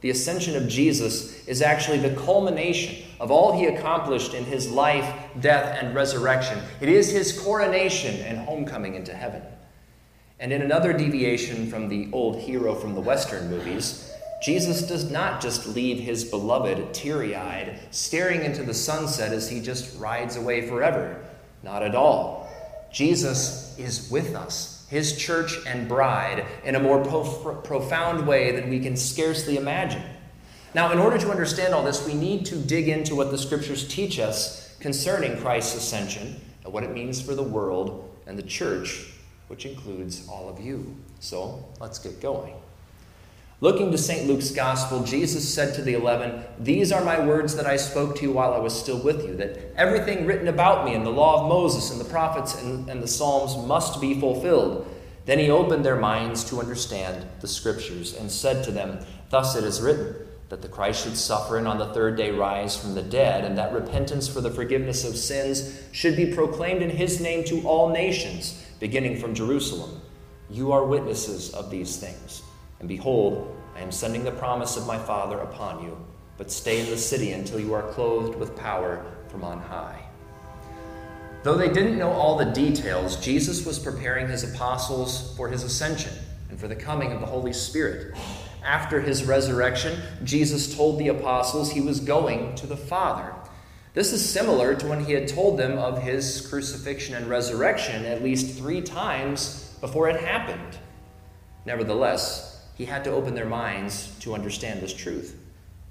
The 0.02 0.10
ascension 0.10 0.56
of 0.56 0.68
Jesus 0.68 1.48
is 1.48 1.62
actually 1.62 2.00
the 2.00 2.16
culmination 2.22 3.06
of 3.20 3.30
all 3.30 3.52
he 3.52 3.66
accomplished 3.66 4.34
in 4.34 4.46
his 4.46 4.72
life, 4.72 5.14
death, 5.40 5.78
and 5.82 5.94
resurrection. 5.94 6.60
It 6.80 6.90
is 6.90 7.12
his 7.12 7.40
coronation 7.40 8.20
and 8.22 8.40
homecoming 8.40 8.96
into 8.96 9.14
heaven. 9.14 9.44
And 10.40 10.52
in 10.52 10.64
another 10.64 10.92
deviation 10.92 11.70
from 11.70 11.88
the 11.88 12.10
old 12.12 12.40
hero 12.40 12.74
from 12.74 12.96
the 12.96 13.02
Western 13.02 13.48
movies, 13.52 14.11
Jesus 14.42 14.82
does 14.82 15.12
not 15.12 15.40
just 15.40 15.68
leave 15.68 16.00
his 16.00 16.24
beloved 16.24 16.94
teary 16.94 17.36
eyed, 17.36 17.80
staring 17.92 18.44
into 18.44 18.64
the 18.64 18.74
sunset 18.74 19.32
as 19.32 19.50
he 19.50 19.62
just 19.62 20.00
rides 20.00 20.36
away 20.36 20.68
forever. 20.68 21.24
Not 21.64 21.84
at 21.84 21.94
all. 21.94 22.50
Jesus 22.92 23.78
is 23.78 24.10
with 24.10 24.36
us, 24.36 24.86
his 24.90 25.16
church 25.16 25.58
and 25.68 25.88
bride, 25.88 26.46
in 26.64 26.76
a 26.76 26.80
more 26.80 27.04
prof- 27.04 27.64
profound 27.64 28.28
way 28.28 28.52
than 28.56 28.70
we 28.70 28.80
can 28.80 28.98
scarcely 28.98 29.58
imagine. 29.58 30.04
Now, 30.74 30.92
in 30.92 31.00
order 31.00 31.18
to 31.20 31.30
understand 31.30 31.74
all 31.74 31.84
this, 31.84 32.06
we 32.08 32.14
need 32.14 32.46
to 32.48 32.56
dig 32.56 32.90
into 32.90 33.16
what 33.16 33.30
the 33.30 33.38
scriptures 33.38 33.88
teach 33.88 34.20
us 34.20 34.76
concerning 34.80 35.38
Christ's 35.38 35.76
ascension 35.76 36.42
and 36.64 36.74
what 36.74 36.84
it 36.84 36.92
means 36.92 37.22
for 37.22 37.36
the 37.36 37.44
world 37.44 38.10
and 38.26 38.38
the 38.38 38.44
church 38.44 39.12
which 39.48 39.66
includes 39.66 40.28
all 40.30 40.48
of 40.48 40.62
you. 40.62 40.96
So 41.20 41.66
let's 41.82 42.00
get 42.00 42.22
going. 42.22 42.54
Looking 43.64 43.92
to 43.92 43.98
St. 44.00 44.28
Luke's 44.28 44.50
Gospel, 44.50 45.04
Jesus 45.04 45.48
said 45.48 45.76
to 45.76 45.84
the 45.84 45.94
eleven, 45.94 46.44
These 46.58 46.92
are 46.92 47.06
my 47.06 47.24
words 47.24 47.56
that 47.56 47.68
I 47.68 47.78
spoke 47.78 48.16
to 48.16 48.24
you 48.24 48.32
while 48.32 48.56
I 48.56 48.58
was 48.58 48.78
still 48.78 48.98
with 48.98 49.24
you, 49.24 49.36
that 49.36 49.72
everything 49.76 50.26
written 50.26 50.48
about 50.48 50.84
me 50.84 50.96
in 50.96 51.04
the 51.04 51.12
law 51.12 51.44
of 51.44 51.48
Moses 51.48 51.92
and 51.92 52.02
the 52.02 52.10
prophets 52.10 52.60
and, 52.60 52.90
and 52.90 53.04
the 53.04 53.08
Psalms 53.08 53.56
must 53.68 54.02
be 54.02 54.20
fulfilled. 54.20 54.92
Then 55.28 55.38
he 55.38 55.52
opened 55.52 55.86
their 55.86 55.96
minds 55.96 56.44
to 56.46 56.60
understand 56.60 57.28
the 57.42 57.48
Scriptures 57.48 58.16
and 58.16 58.32
said 58.32 58.64
to 58.64 58.72
them, 58.72 59.06
Thus 59.30 59.56
it 59.56 59.64
is 59.64 59.80
written, 59.80 60.16
that 60.50 60.64
the 60.64 60.68
Christ 60.68 61.04
should 61.04 61.16
suffer 61.16 61.60
and 61.60 61.68
on 61.68 61.78
the 61.78 61.94
third 61.94 62.18
day 62.18 62.32
rise 62.32 62.76
from 62.76 62.96
the 62.96 63.04
dead, 63.04 63.46
and 63.46 63.56
that 63.60 63.74
repentance 63.74 64.28
for 64.28 64.42
the 64.42 64.50
forgiveness 64.50 65.06
of 65.06 65.16
sins 65.16 65.80
should 65.92 66.16
be 66.16 66.34
proclaimed 66.34 66.82
in 66.82 66.90
his 66.90 67.22
name 67.22 67.44
to 67.44 67.62
all 67.68 67.90
nations 67.90 68.66
beginning 68.80 69.20
from 69.20 69.36
Jerusalem. 69.36 70.02
You 70.50 70.72
are 70.72 70.84
witnesses 70.84 71.54
of 71.54 71.70
these 71.70 71.98
things. 71.98 72.42
And 72.82 72.90
behold, 72.90 73.56
I 73.76 73.82
am 73.82 73.92
sending 73.92 74.24
the 74.24 74.32
promise 74.32 74.76
of 74.76 74.88
my 74.88 74.98
Father 74.98 75.38
upon 75.38 75.84
you, 75.84 75.96
but 76.38 76.52
stay 76.52 76.80
in 76.80 76.90
the 76.90 76.98
city 76.98 77.32
until 77.32 77.60
you 77.60 77.76
are 77.76 77.88
clothed 77.92 78.36
with 78.36 78.58
power 78.58 79.06
from 79.28 79.44
on 79.44 79.62
high. 79.62 80.04
Though 81.44 81.58
they 81.58 81.70
didn't 81.70 82.00
know 82.00 82.12
all 82.12 82.38
the 82.38 82.46
details, 82.46 83.18
Jesus 83.18 83.68
was 83.68 83.78
preparing 83.78 84.28
his 84.28 84.44
apostles 84.44 85.36
for 85.38 85.48
his 85.48 85.64
ascension 85.64 86.14
and 86.50 86.60
for 86.60 86.68
the 86.68 86.76
coming 86.76 87.12
of 87.12 87.20
the 87.20 87.28
Holy 87.28 87.54
Spirit. 87.54 88.16
After 88.66 89.00
his 89.00 89.26
resurrection, 89.26 90.02
Jesus 90.24 90.76
told 90.76 90.98
the 90.98 91.10
apostles 91.10 91.72
he 91.72 91.82
was 91.82 92.00
going 92.00 92.56
to 92.56 92.66
the 92.66 92.78
Father. 92.78 93.32
This 93.94 94.12
is 94.12 94.28
similar 94.28 94.74
to 94.74 94.88
when 94.88 95.06
he 95.06 95.14
had 95.14 95.28
told 95.28 95.60
them 95.60 95.78
of 95.78 96.02
his 96.02 96.48
crucifixion 96.48 97.14
and 97.14 97.28
resurrection 97.28 98.06
at 98.06 98.24
least 98.24 98.58
three 98.58 98.82
times 98.82 99.76
before 99.82 100.10
it 100.10 100.20
happened. 100.20 100.78
Nevertheless, 101.66 102.51
he 102.76 102.86
had 102.86 103.04
to 103.04 103.12
open 103.12 103.36
their 103.36 103.46
minds 103.46 104.16
to 104.20 104.34
understand 104.34 104.82
this 104.82 104.94
truth. 104.94 105.38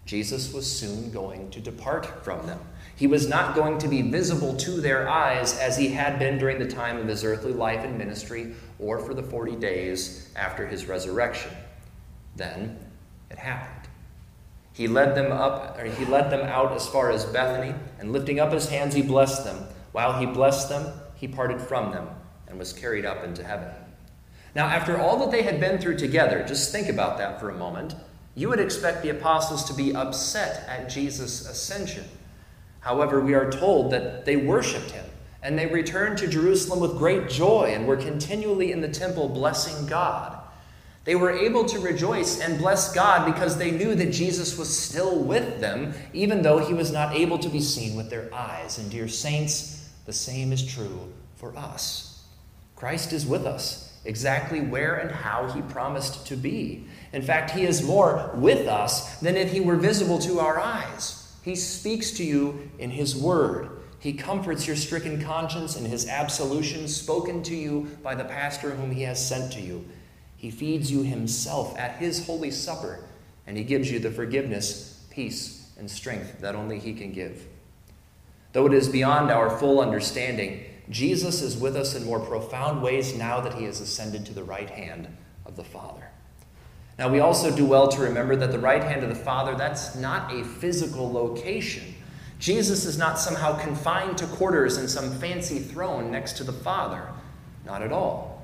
Jesus 0.06 0.52
was 0.52 0.70
soon 0.70 1.12
going 1.12 1.50
to 1.50 1.60
depart 1.60 2.24
from 2.24 2.46
them. 2.46 2.58
He 2.96 3.06
was 3.06 3.28
not 3.28 3.54
going 3.54 3.78
to 3.78 3.88
be 3.88 4.02
visible 4.02 4.56
to 4.56 4.80
their 4.80 5.08
eyes 5.08 5.56
as 5.58 5.78
he 5.78 5.88
had 5.88 6.18
been 6.18 6.36
during 6.38 6.58
the 6.58 6.66
time 6.66 6.98
of 6.98 7.06
his 7.06 7.24
earthly 7.24 7.52
life 7.52 7.84
and 7.84 7.96
ministry 7.96 8.54
or 8.78 8.98
for 8.98 9.14
the 9.14 9.22
40 9.22 9.56
days 9.56 10.30
after 10.36 10.66
his 10.66 10.86
resurrection. 10.86 11.52
Then 12.36 12.78
it 13.30 13.38
happened. 13.38 13.88
He 14.72 14.88
led 14.88 15.14
them 15.14 15.30
up 15.30 15.78
or 15.78 15.84
he 15.84 16.04
led 16.04 16.30
them 16.30 16.46
out 16.46 16.72
as 16.72 16.88
far 16.88 17.10
as 17.10 17.24
Bethany, 17.26 17.74
and 17.98 18.12
lifting 18.12 18.40
up 18.40 18.52
his 18.52 18.68
hands 18.68 18.94
he 18.94 19.02
blessed 19.02 19.44
them. 19.44 19.64
While 19.92 20.18
he 20.18 20.26
blessed 20.26 20.68
them, 20.68 20.92
he 21.14 21.28
parted 21.28 21.60
from 21.60 21.92
them 21.92 22.08
and 22.48 22.58
was 22.58 22.72
carried 22.72 23.04
up 23.04 23.22
into 23.24 23.44
heaven. 23.44 23.68
Now, 24.54 24.66
after 24.66 24.98
all 24.98 25.18
that 25.18 25.30
they 25.30 25.42
had 25.42 25.60
been 25.60 25.78
through 25.78 25.96
together, 25.96 26.44
just 26.46 26.72
think 26.72 26.88
about 26.88 27.18
that 27.18 27.38
for 27.38 27.50
a 27.50 27.56
moment. 27.56 27.94
You 28.34 28.48
would 28.48 28.60
expect 28.60 29.02
the 29.02 29.10
apostles 29.10 29.64
to 29.64 29.74
be 29.74 29.94
upset 29.94 30.66
at 30.68 30.88
Jesus' 30.88 31.48
ascension. 31.48 32.04
However, 32.80 33.20
we 33.20 33.34
are 33.34 33.50
told 33.50 33.92
that 33.92 34.24
they 34.24 34.36
worshiped 34.36 34.90
him 34.90 35.04
and 35.42 35.58
they 35.58 35.66
returned 35.66 36.18
to 36.18 36.26
Jerusalem 36.26 36.80
with 36.80 36.98
great 36.98 37.28
joy 37.28 37.72
and 37.74 37.86
were 37.86 37.96
continually 37.96 38.72
in 38.72 38.80
the 38.80 38.88
temple 38.88 39.28
blessing 39.28 39.86
God. 39.86 40.38
They 41.04 41.14
were 41.14 41.30
able 41.30 41.64
to 41.64 41.78
rejoice 41.78 42.40
and 42.40 42.58
bless 42.58 42.92
God 42.92 43.32
because 43.32 43.56
they 43.56 43.70
knew 43.70 43.94
that 43.94 44.12
Jesus 44.12 44.58
was 44.58 44.74
still 44.76 45.18
with 45.18 45.60
them, 45.60 45.94
even 46.12 46.42
though 46.42 46.58
he 46.58 46.74
was 46.74 46.92
not 46.92 47.14
able 47.14 47.38
to 47.38 47.48
be 47.48 47.60
seen 47.60 47.96
with 47.96 48.10
their 48.10 48.32
eyes. 48.34 48.78
And, 48.78 48.90
dear 48.90 49.08
saints, 49.08 49.88
the 50.04 50.12
same 50.12 50.52
is 50.52 50.64
true 50.64 51.10
for 51.36 51.56
us. 51.56 52.22
Christ 52.76 53.12
is 53.12 53.26
with 53.26 53.46
us 53.46 53.89
exactly 54.04 54.60
where 54.60 54.94
and 54.94 55.10
how 55.10 55.50
he 55.52 55.62
promised 55.62 56.26
to 56.26 56.36
be. 56.36 56.86
In 57.12 57.22
fact, 57.22 57.50
he 57.50 57.64
is 57.64 57.82
more 57.82 58.30
with 58.34 58.66
us 58.66 59.16
than 59.20 59.36
if 59.36 59.52
he 59.52 59.60
were 59.60 59.76
visible 59.76 60.18
to 60.20 60.40
our 60.40 60.58
eyes. 60.58 61.32
He 61.42 61.54
speaks 61.54 62.10
to 62.12 62.24
you 62.24 62.70
in 62.78 62.90
his 62.90 63.16
word. 63.16 63.70
He 63.98 64.14
comforts 64.14 64.66
your 64.66 64.76
stricken 64.76 65.22
conscience 65.22 65.76
in 65.76 65.84
his 65.84 66.08
absolution 66.08 66.88
spoken 66.88 67.42
to 67.44 67.54
you 67.54 67.88
by 68.02 68.14
the 68.14 68.24
pastor 68.24 68.70
whom 68.70 68.90
he 68.90 69.02
has 69.02 69.26
sent 69.26 69.52
to 69.52 69.60
you. 69.60 69.84
He 70.36 70.50
feeds 70.50 70.90
you 70.90 71.02
himself 71.02 71.78
at 71.78 71.96
his 71.96 72.24
holy 72.24 72.50
supper, 72.50 73.04
and 73.46 73.58
he 73.58 73.64
gives 73.64 73.90
you 73.90 73.98
the 73.98 74.10
forgiveness, 74.10 75.04
peace, 75.10 75.70
and 75.78 75.90
strength 75.90 76.40
that 76.40 76.54
only 76.54 76.78
he 76.78 76.94
can 76.94 77.12
give. 77.12 77.46
Though 78.52 78.66
it 78.66 78.72
is 78.72 78.88
beyond 78.88 79.30
our 79.30 79.50
full 79.50 79.80
understanding, 79.80 80.64
Jesus 80.90 81.40
is 81.40 81.56
with 81.56 81.76
us 81.76 81.94
in 81.94 82.04
more 82.04 82.20
profound 82.20 82.82
ways 82.82 83.16
now 83.16 83.40
that 83.40 83.54
he 83.54 83.64
has 83.64 83.80
ascended 83.80 84.26
to 84.26 84.34
the 84.34 84.42
right 84.42 84.68
hand 84.68 85.08
of 85.46 85.56
the 85.56 85.64
Father. 85.64 86.10
Now, 86.98 87.08
we 87.08 87.20
also 87.20 87.54
do 87.54 87.64
well 87.64 87.88
to 87.88 88.02
remember 88.02 88.36
that 88.36 88.52
the 88.52 88.58
right 88.58 88.82
hand 88.82 89.02
of 89.02 89.08
the 89.08 89.14
Father, 89.14 89.54
that's 89.54 89.94
not 89.94 90.34
a 90.34 90.44
physical 90.44 91.10
location. 91.10 91.94
Jesus 92.38 92.84
is 92.84 92.98
not 92.98 93.18
somehow 93.18 93.56
confined 93.56 94.18
to 94.18 94.26
quarters 94.26 94.78
in 94.78 94.88
some 94.88 95.10
fancy 95.18 95.60
throne 95.60 96.10
next 96.10 96.36
to 96.38 96.44
the 96.44 96.52
Father. 96.52 97.08
Not 97.64 97.82
at 97.82 97.92
all. 97.92 98.42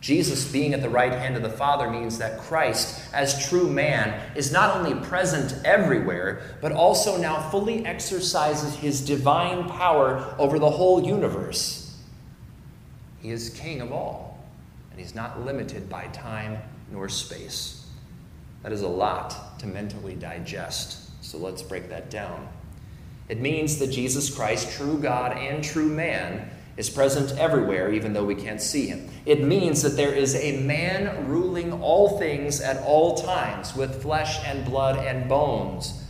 Jesus 0.00 0.50
being 0.50 0.72
at 0.72 0.80
the 0.80 0.88
right 0.88 1.12
hand 1.12 1.36
of 1.36 1.42
the 1.42 1.50
Father 1.50 1.90
means 1.90 2.16
that 2.18 2.38
Christ, 2.38 3.02
as 3.12 3.46
true 3.48 3.68
man, 3.68 4.18
is 4.34 4.50
not 4.50 4.76
only 4.76 4.94
present 5.06 5.60
everywhere, 5.66 6.40
but 6.62 6.72
also 6.72 7.18
now 7.18 7.50
fully 7.50 7.84
exercises 7.84 8.76
his 8.76 9.02
divine 9.02 9.68
power 9.68 10.34
over 10.38 10.58
the 10.58 10.70
whole 10.70 11.04
universe. 11.04 11.79
He 13.20 13.30
is 13.30 13.50
king 13.50 13.80
of 13.80 13.92
all, 13.92 14.38
and 14.90 14.98
he's 14.98 15.14
not 15.14 15.44
limited 15.44 15.88
by 15.88 16.06
time 16.06 16.58
nor 16.90 17.08
space. 17.08 17.86
That 18.62 18.72
is 18.72 18.82
a 18.82 18.88
lot 18.88 19.58
to 19.60 19.66
mentally 19.66 20.14
digest, 20.14 21.22
so 21.24 21.38
let's 21.38 21.62
break 21.62 21.88
that 21.88 22.10
down. 22.10 22.48
It 23.28 23.40
means 23.40 23.78
that 23.78 23.88
Jesus 23.90 24.34
Christ, 24.34 24.76
true 24.76 24.98
God 24.98 25.36
and 25.36 25.62
true 25.62 25.88
man, 25.88 26.50
is 26.76 26.90
present 26.90 27.38
everywhere, 27.38 27.92
even 27.92 28.12
though 28.12 28.24
we 28.24 28.34
can't 28.34 28.60
see 28.60 28.86
him. 28.86 29.08
It 29.26 29.42
means 29.42 29.82
that 29.82 29.96
there 29.96 30.12
is 30.12 30.34
a 30.34 30.60
man 30.62 31.28
ruling 31.28 31.72
all 31.74 32.18
things 32.18 32.60
at 32.60 32.82
all 32.84 33.16
times, 33.16 33.76
with 33.76 34.02
flesh 34.02 34.38
and 34.46 34.64
blood 34.64 34.98
and 34.98 35.28
bones. 35.28 36.04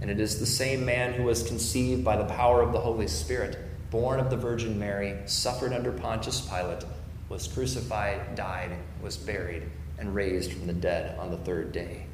And 0.00 0.10
it 0.10 0.18
is 0.18 0.40
the 0.40 0.46
same 0.46 0.84
man 0.84 1.12
who 1.14 1.22
was 1.22 1.44
conceived 1.44 2.04
by 2.04 2.16
the 2.16 2.24
power 2.24 2.62
of 2.62 2.72
the 2.72 2.80
Holy 2.80 3.06
Spirit, 3.06 3.58
born 3.92 4.18
of 4.18 4.30
the 4.30 4.36
Virgin 4.36 4.78
Mary, 4.78 5.18
suffered 5.26 5.74
under 5.74 5.92
Pontius 5.92 6.40
Pilate, 6.40 6.82
was 7.28 7.46
crucified, 7.46 8.34
died, 8.34 8.74
was 9.02 9.18
buried 9.18 9.62
and 9.98 10.14
raised 10.14 10.50
from 10.50 10.66
the 10.66 10.72
dead 10.72 11.16
on 11.18 11.30
the 11.30 11.36
third 11.36 11.72
day. 11.72 12.06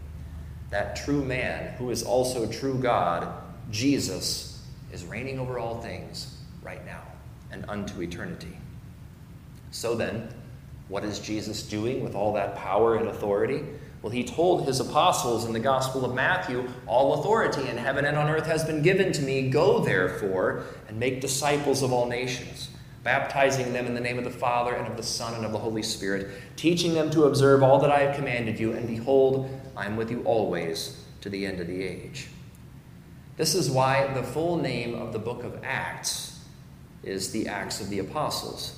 That 0.70 0.96
true 0.96 1.24
man, 1.24 1.74
who 1.76 1.90
is 1.90 2.02
also 2.02 2.50
true 2.50 2.76
God, 2.78 3.32
Jesus, 3.70 4.60
is 4.92 5.04
reigning 5.04 5.38
over 5.38 5.60
all 5.60 5.80
things 5.80 6.36
right 6.62 6.84
now 6.84 7.02
and 7.52 7.64
unto 7.68 8.02
eternity. 8.02 8.58
So 9.70 9.94
then, 9.94 10.34
what 10.88 11.04
is 11.04 11.20
Jesus 11.20 11.62
doing 11.62 12.02
with 12.02 12.16
all 12.16 12.32
that 12.32 12.56
power 12.56 12.96
and 12.96 13.08
authority? 13.08 13.62
Well, 14.02 14.12
he 14.12 14.22
told 14.22 14.66
his 14.66 14.80
apostles 14.80 15.44
in 15.44 15.52
the 15.52 15.60
Gospel 15.60 16.04
of 16.04 16.14
Matthew, 16.14 16.68
All 16.86 17.20
authority 17.20 17.68
in 17.68 17.76
heaven 17.76 18.04
and 18.04 18.16
on 18.16 18.28
earth 18.28 18.46
has 18.46 18.64
been 18.64 18.82
given 18.82 19.12
to 19.12 19.22
me. 19.22 19.50
Go, 19.50 19.80
therefore, 19.80 20.62
and 20.88 21.00
make 21.00 21.20
disciples 21.20 21.82
of 21.82 21.92
all 21.92 22.06
nations 22.06 22.68
baptizing 23.08 23.72
them 23.72 23.86
in 23.86 23.94
the 23.94 24.00
name 24.00 24.18
of 24.18 24.24
the 24.24 24.30
Father 24.30 24.74
and 24.74 24.86
of 24.86 24.98
the 24.98 25.02
Son 25.02 25.34
and 25.34 25.44
of 25.44 25.52
the 25.52 25.58
Holy 25.58 25.82
Spirit, 25.82 26.28
teaching 26.56 26.92
them 26.92 27.10
to 27.10 27.24
observe 27.24 27.62
all 27.62 27.78
that 27.80 27.90
I 27.90 28.00
have 28.00 28.16
commanded 28.16 28.60
you, 28.60 28.72
and 28.72 28.86
behold, 28.86 29.48
I 29.74 29.86
am 29.86 29.96
with 29.96 30.10
you 30.10 30.22
always 30.24 31.02
to 31.22 31.30
the 31.30 31.46
end 31.46 31.58
of 31.58 31.66
the 31.66 31.82
age. 31.82 32.28
This 33.38 33.54
is 33.54 33.70
why 33.70 34.12
the 34.12 34.22
full 34.22 34.58
name 34.58 34.94
of 34.94 35.14
the 35.14 35.18
book 35.18 35.44
of 35.44 35.58
Acts 35.64 36.40
is 37.02 37.30
the 37.30 37.46
Acts 37.46 37.80
of 37.80 37.88
the 37.88 38.00
Apostles. 38.00 38.77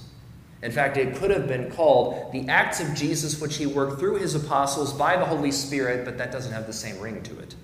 In 0.62 0.70
fact, 0.70 0.96
it 0.96 1.16
could 1.16 1.30
have 1.30 1.48
been 1.48 1.70
called 1.70 2.32
the 2.32 2.46
Acts 2.48 2.80
of 2.80 2.94
Jesus, 2.94 3.40
which 3.40 3.56
he 3.56 3.66
worked 3.66 3.98
through 3.98 4.16
his 4.16 4.34
apostles 4.34 4.92
by 4.92 5.16
the 5.16 5.24
Holy 5.24 5.52
Spirit, 5.52 6.04
but 6.04 6.18
that 6.18 6.32
doesn't 6.32 6.52
have 6.52 6.66
the 6.66 6.72
same 6.72 7.00
ring 7.00 7.22
to 7.22 7.38
it. 7.38 7.54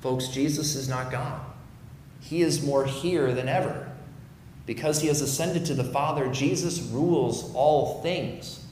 Folks, 0.00 0.28
Jesus 0.28 0.74
is 0.74 0.88
not 0.88 1.10
gone. 1.10 1.44
He 2.20 2.42
is 2.42 2.64
more 2.64 2.84
here 2.84 3.32
than 3.32 3.48
ever. 3.48 3.88
Because 4.64 5.00
he 5.00 5.08
has 5.08 5.20
ascended 5.20 5.66
to 5.66 5.74
the 5.74 5.84
Father, 5.84 6.28
Jesus 6.32 6.80
rules 6.80 7.52
all 7.54 8.00
things. 8.02 8.64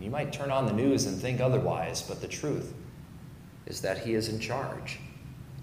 You 0.00 0.10
might 0.10 0.32
turn 0.32 0.50
on 0.50 0.66
the 0.66 0.72
news 0.72 1.06
and 1.06 1.18
think 1.18 1.40
otherwise, 1.40 2.02
but 2.02 2.20
the 2.20 2.28
truth 2.28 2.74
is 3.66 3.80
that 3.80 3.98
he 3.98 4.14
is 4.14 4.28
in 4.28 4.38
charge. 4.38 4.98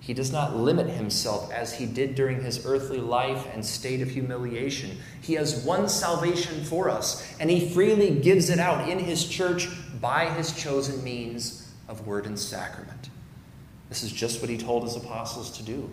He 0.02 0.16
does 0.16 0.32
not 0.32 0.58
limit 0.58 0.90
himself 0.90 1.52
as 1.52 1.76
he 1.76 1.86
did 1.86 2.16
during 2.16 2.42
his 2.42 2.66
earthly 2.66 2.98
life 2.98 3.48
and 3.54 3.64
state 3.64 4.02
of 4.02 4.10
humiliation. 4.10 4.98
He 5.22 5.36
has 5.36 5.64
one 5.64 5.88
salvation 5.88 6.64
for 6.64 6.90
us, 6.90 7.26
and 7.40 7.52
he 7.52 7.70
freely 7.70 8.10
gives 8.20 8.50
it 8.50 8.58
out 8.58 8.90
in 8.90 8.98
his 8.98 9.24
church 9.24 9.70
by 10.02 10.26
his 10.26 10.54
chosen 10.54 11.04
means 11.04 11.72
of 11.88 12.08
word 12.08 12.26
and 12.26 12.38
sacrament. 12.38 13.12
This 13.90 14.02
is 14.02 14.12
just 14.12 14.42
what 14.42 14.50
he 14.50 14.58
told 14.58 14.84
his 14.84 14.96
apostles 14.96 15.56
to 15.58 15.64
do. 15.64 15.88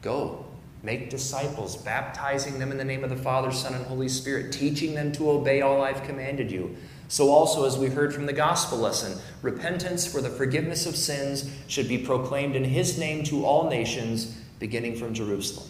Go, 0.00 0.46
Make 0.82 1.10
disciples, 1.10 1.76
baptizing 1.76 2.58
them 2.58 2.70
in 2.70 2.78
the 2.78 2.84
name 2.84 3.04
of 3.04 3.10
the 3.10 3.16
Father, 3.16 3.52
Son, 3.52 3.74
and 3.74 3.84
Holy 3.84 4.08
Spirit, 4.08 4.52
teaching 4.52 4.94
them 4.94 5.12
to 5.12 5.30
obey 5.30 5.60
all 5.60 5.82
I've 5.82 6.02
commanded 6.04 6.50
you. 6.50 6.74
So, 7.10 7.30
also, 7.30 7.66
as 7.66 7.76
we 7.76 7.88
heard 7.88 8.14
from 8.14 8.26
the 8.26 8.32
gospel 8.32 8.78
lesson, 8.78 9.20
repentance 9.42 10.06
for 10.06 10.20
the 10.20 10.30
forgiveness 10.30 10.86
of 10.86 10.94
sins 10.94 11.50
should 11.66 11.88
be 11.88 11.98
proclaimed 11.98 12.54
in 12.54 12.62
His 12.62 13.00
name 13.00 13.24
to 13.24 13.44
all 13.44 13.68
nations, 13.68 14.26
beginning 14.60 14.94
from 14.94 15.12
Jerusalem. 15.12 15.68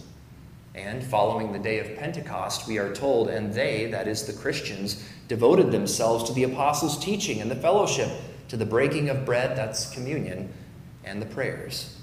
And 0.75 1.03
following 1.03 1.51
the 1.51 1.59
day 1.59 1.79
of 1.79 1.97
Pentecost, 1.97 2.69
we 2.69 2.77
are 2.77 2.95
told, 2.95 3.31
and 3.31 3.55
they, 3.55 3.87
that 3.87 4.07
is 4.07 4.27
the 4.27 4.35
Christians, 4.35 5.03
devoted 5.29 5.73
themselves 5.73 6.25
to 6.25 6.35
the 6.35 6.45
apostles' 6.45 7.03
teaching 7.03 7.41
and 7.41 7.51
the 7.51 7.57
fellowship, 7.57 8.11
to 8.49 8.59
the 8.59 8.67
breaking 8.67 9.09
of 9.09 9.25
bread, 9.25 9.57
that's 9.57 9.89
communion, 9.95 10.53
and 11.05 11.23
the 11.23 11.27
prayers. 11.27 11.97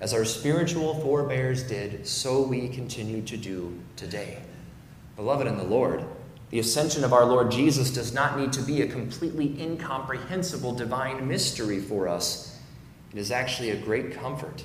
As 0.00 0.14
our 0.14 0.24
spiritual 0.24 0.94
forebears 1.02 1.64
did, 1.64 2.06
so 2.06 2.40
we 2.40 2.70
continue 2.70 3.20
to 3.20 3.36
do 3.36 3.78
today. 3.96 4.38
Beloved 5.16 5.46
in 5.46 5.58
the 5.58 5.64
Lord, 5.64 6.02
the 6.50 6.58
ascension 6.58 7.04
of 7.04 7.12
our 7.12 7.26
Lord 7.26 7.50
Jesus 7.50 7.90
does 7.90 8.12
not 8.12 8.38
need 8.38 8.52
to 8.54 8.62
be 8.62 8.82
a 8.82 8.86
completely 8.86 9.60
incomprehensible 9.60 10.72
divine 10.74 11.28
mystery 11.28 11.78
for 11.78 12.08
us. 12.08 12.58
It 13.12 13.18
is 13.18 13.30
actually 13.30 13.70
a 13.70 13.76
great 13.76 14.12
comfort 14.12 14.64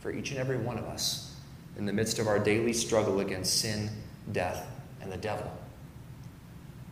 for 0.00 0.12
each 0.12 0.30
and 0.30 0.38
every 0.38 0.58
one 0.58 0.78
of 0.78 0.84
us. 0.84 1.28
in 1.76 1.86
the 1.86 1.92
midst 1.92 2.18
of 2.18 2.26
our 2.26 2.38
daily 2.38 2.72
struggle 2.72 3.20
against 3.20 3.60
sin, 3.60 3.88
death, 4.32 4.66
and 5.00 5.10
the 5.10 5.16
devil. 5.16 5.50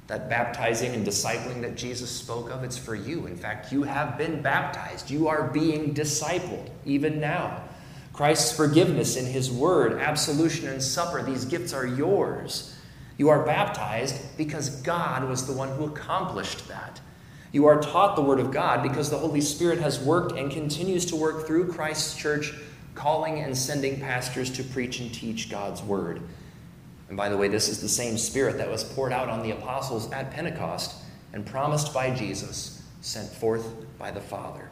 That 0.07 0.29
baptizing 0.29 0.95
and 0.95 1.07
discipling 1.07 1.61
that 1.63 1.77
Jesus 1.77 2.11
spoke 2.11 2.51
of, 2.51 2.65
it's 2.65 2.79
for 2.79 2.95
you. 2.95 3.27
In 3.27 3.37
fact, 3.37 3.71
you 3.71 3.83
have 3.85 4.19
been 4.19 4.43
baptized. 4.43 5.11
You 5.11 5.29
are 5.29 5.45
being 5.45 5.95
discipled 5.95 6.71
even 6.85 7.21
now. 7.21 7.63
Christ's 8.13 8.57
forgiveness 8.57 9.17
in 9.17 9.27
his 9.27 9.51
word, 9.51 10.01
absolution 10.01 10.69
and 10.69 10.83
supper, 10.83 11.23
these 11.23 11.45
gifts 11.45 11.73
are 11.73 11.87
yours. 11.87 12.75
You 13.21 13.29
are 13.29 13.45
baptized 13.45 14.19
because 14.39 14.77
God 14.77 15.29
was 15.29 15.47
the 15.47 15.53
one 15.53 15.69
who 15.77 15.85
accomplished 15.85 16.67
that. 16.69 17.03
You 17.53 17.67
are 17.67 17.79
taught 17.79 18.17
the 18.17 18.23
word 18.23 18.41
of 18.41 18.51
God 18.51 18.83
because 18.83 19.11
the 19.11 19.19
Holy 19.19 19.43
Spirit 19.43 19.79
has 19.81 20.01
worked 20.01 20.39
and 20.39 20.51
continues 20.51 21.05
to 21.05 21.17
work 21.17 21.47
through 21.47 21.71
Christ's 21.71 22.17
church, 22.17 22.55
calling 22.95 23.41
and 23.41 23.55
sending 23.55 24.01
pastors 24.01 24.51
to 24.53 24.65
preach 24.65 25.01
and 25.01 25.13
teach 25.13 25.51
God's 25.51 25.83
word. 25.83 26.23
And 27.09 27.17
by 27.19 27.29
the 27.29 27.37
way, 27.37 27.49
this 27.49 27.69
is 27.69 27.83
the 27.83 27.91
same 27.91 28.17
Spirit 28.17 28.57
that 28.57 28.71
was 28.71 28.85
poured 28.85 29.13
out 29.13 29.29
on 29.29 29.43
the 29.43 29.51
apostles 29.51 30.11
at 30.13 30.31
Pentecost 30.31 30.95
and 31.35 31.45
promised 31.45 31.93
by 31.93 32.15
Jesus, 32.15 32.83
sent 33.03 33.29
forth 33.29 33.67
by 33.99 34.11
the 34.11 34.23
Father. 34.23 34.71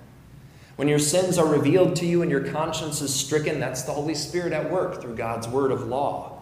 When 0.76 0.88
your 0.88 0.99
sins 0.99 1.37
are 1.37 1.47
revealed 1.47 1.97
to 1.97 2.07
you 2.07 2.23
and 2.23 2.31
your 2.31 2.49
conscience 2.50 3.02
is 3.02 3.14
stricken, 3.14 3.61
that's 3.61 3.83
the 3.83 3.93
Holy 3.93 4.14
Spirit 4.14 4.55
at 4.55 4.71
work 4.71 5.02
through 5.02 5.17
God's 5.17 5.47
word 5.47 5.71
of 5.71 5.87
law. 5.87 6.38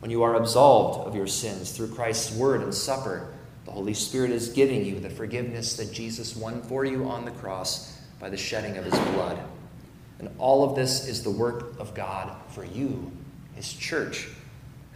When 0.00 0.10
you 0.10 0.22
are 0.22 0.36
absolved 0.36 1.06
of 1.06 1.14
your 1.14 1.26
sins 1.26 1.72
through 1.72 1.94
Christ's 1.94 2.36
word 2.36 2.62
and 2.62 2.74
supper, 2.74 3.32
the 3.64 3.72
Holy 3.72 3.94
Spirit 3.94 4.30
is 4.30 4.48
giving 4.50 4.84
you 4.84 5.00
the 5.00 5.10
forgiveness 5.10 5.76
that 5.76 5.92
Jesus 5.92 6.36
won 6.36 6.62
for 6.62 6.84
you 6.84 7.08
on 7.08 7.24
the 7.24 7.30
cross 7.32 7.98
by 8.20 8.30
the 8.30 8.36
shedding 8.36 8.76
of 8.76 8.84
his 8.84 8.98
blood. 9.14 9.38
And 10.18 10.30
all 10.38 10.68
of 10.68 10.76
this 10.76 11.08
is 11.08 11.22
the 11.22 11.30
work 11.30 11.78
of 11.78 11.94
God 11.94 12.34
for 12.50 12.64
you, 12.64 13.10
his 13.54 13.72
church 13.72 14.28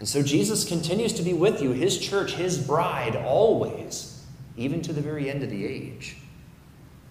and 0.00 0.09
so 0.09 0.23
Jesus 0.23 0.66
continues 0.66 1.12
to 1.12 1.23
be 1.23 1.35
with 1.35 1.62
you, 1.62 1.73
his 1.73 1.99
church, 1.99 2.33
his 2.33 2.59
bride, 2.59 3.14
always, 3.16 4.25
even 4.57 4.80
to 4.83 4.95
the 4.95 5.02
very 5.02 5.30
end 5.30 5.42
of 5.42 5.50
the 5.50 5.66
age. 5.66 6.16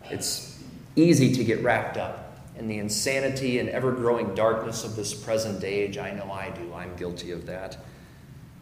It's 0.09 0.59
easy 0.95 1.35
to 1.35 1.43
get 1.43 1.63
wrapped 1.63 1.97
up 1.97 2.28
in 2.59 2.67
the 2.67 2.77
insanity 2.77 3.59
and 3.59 3.69
ever 3.69 3.91
growing 3.91 4.35
darkness 4.35 4.83
of 4.83 4.95
this 4.95 5.13
present 5.13 5.63
age. 5.63 5.97
I 5.97 6.11
know 6.11 6.31
I 6.31 6.49
do. 6.49 6.73
I'm 6.73 6.95
guilty 6.95 7.31
of 7.31 7.45
that. 7.45 7.77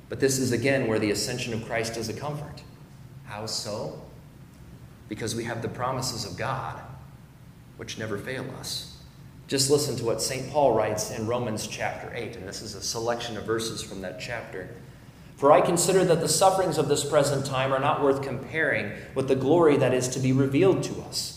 But 0.07 0.19
this 0.19 0.37
is 0.37 0.51
again 0.51 0.87
where 0.87 0.99
the 0.99 1.11
ascension 1.11 1.53
of 1.53 1.65
Christ 1.65 1.97
is 1.97 2.07
a 2.07 2.13
comfort. 2.13 2.61
How 3.25 3.45
so? 3.45 4.01
Because 5.09 5.35
we 5.35 5.43
have 5.45 5.61
the 5.61 5.67
promises 5.67 6.25
of 6.25 6.37
God, 6.37 6.79
which 7.77 7.97
never 7.97 8.17
fail 8.17 8.45
us. 8.59 8.97
Just 9.47 9.69
listen 9.69 9.95
to 9.97 10.05
what 10.05 10.21
St. 10.21 10.49
Paul 10.51 10.73
writes 10.73 11.11
in 11.11 11.25
Romans 11.25 11.67
chapter 11.67 12.11
8, 12.13 12.35
and 12.35 12.47
this 12.47 12.61
is 12.61 12.75
a 12.75 12.81
selection 12.81 13.37
of 13.37 13.45
verses 13.45 13.81
from 13.81 14.01
that 14.01 14.19
chapter. 14.19 14.69
For 15.37 15.51
I 15.51 15.61
consider 15.61 16.03
that 16.05 16.19
the 16.19 16.27
sufferings 16.27 16.77
of 16.77 16.87
this 16.87 17.07
present 17.07 17.45
time 17.45 17.73
are 17.73 17.79
not 17.79 18.01
worth 18.01 18.21
comparing 18.23 18.91
with 19.15 19.27
the 19.27 19.35
glory 19.35 19.77
that 19.77 19.93
is 19.93 20.07
to 20.09 20.19
be 20.19 20.33
revealed 20.33 20.83
to 20.83 21.01
us. 21.01 21.36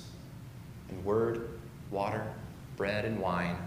in 0.91 1.03
word, 1.03 1.49
water, 1.89 2.25
bread, 2.77 3.05
and 3.05 3.19
wine. 3.19 3.57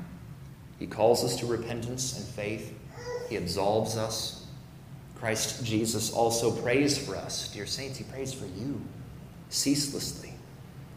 He 0.78 0.86
calls 0.86 1.24
us 1.24 1.36
to 1.36 1.46
repentance 1.46 2.16
and 2.18 2.26
faith. 2.26 2.72
He 3.28 3.36
absolves 3.36 3.96
us 3.96 4.44
Christ 5.24 5.64
Jesus 5.64 6.12
also 6.12 6.50
prays 6.50 6.98
for 6.98 7.16
us. 7.16 7.48
Dear 7.48 7.64
saints, 7.64 7.96
he 7.96 8.04
prays 8.04 8.34
for 8.34 8.44
you 8.44 8.78
ceaselessly. 9.48 10.34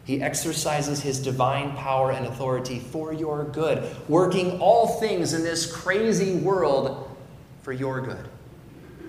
He 0.04 0.20
exercises 0.20 1.00
his 1.00 1.18
divine 1.18 1.74
power 1.76 2.10
and 2.12 2.26
authority 2.26 2.78
for 2.78 3.14
your 3.14 3.44
good, 3.44 3.90
working 4.06 4.60
all 4.60 5.00
things 5.00 5.32
in 5.32 5.44
this 5.44 5.70
crazy 5.70 6.34
world 6.36 7.10
for 7.62 7.72
your 7.72 8.02
good, 8.02 8.28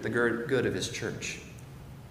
the 0.04 0.10
good 0.10 0.66
of 0.66 0.74
his 0.74 0.88
church. 0.88 1.40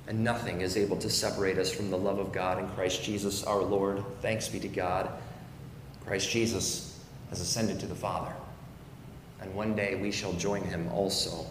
And 0.08 0.24
nothing 0.24 0.62
is 0.62 0.76
able 0.76 0.96
to 0.96 1.10
separate 1.10 1.58
us 1.58 1.70
from 1.70 1.90
the 1.90 1.98
love 1.98 2.18
of 2.18 2.32
God 2.32 2.58
in 2.58 2.68
Christ 2.70 3.04
Jesus 3.04 3.44
our 3.44 3.62
Lord. 3.62 4.02
Thanks 4.22 4.48
be 4.48 4.58
to 4.60 4.68
God. 4.68 5.10
Christ 6.06 6.30
Jesus 6.30 6.98
has 7.28 7.40
ascended 7.42 7.78
to 7.80 7.86
the 7.86 7.94
Father, 7.94 8.32
and 9.42 9.54
one 9.54 9.76
day 9.76 9.96
we 9.96 10.10
shall 10.10 10.32
join 10.32 10.62
him 10.62 10.88
also. 10.88 11.44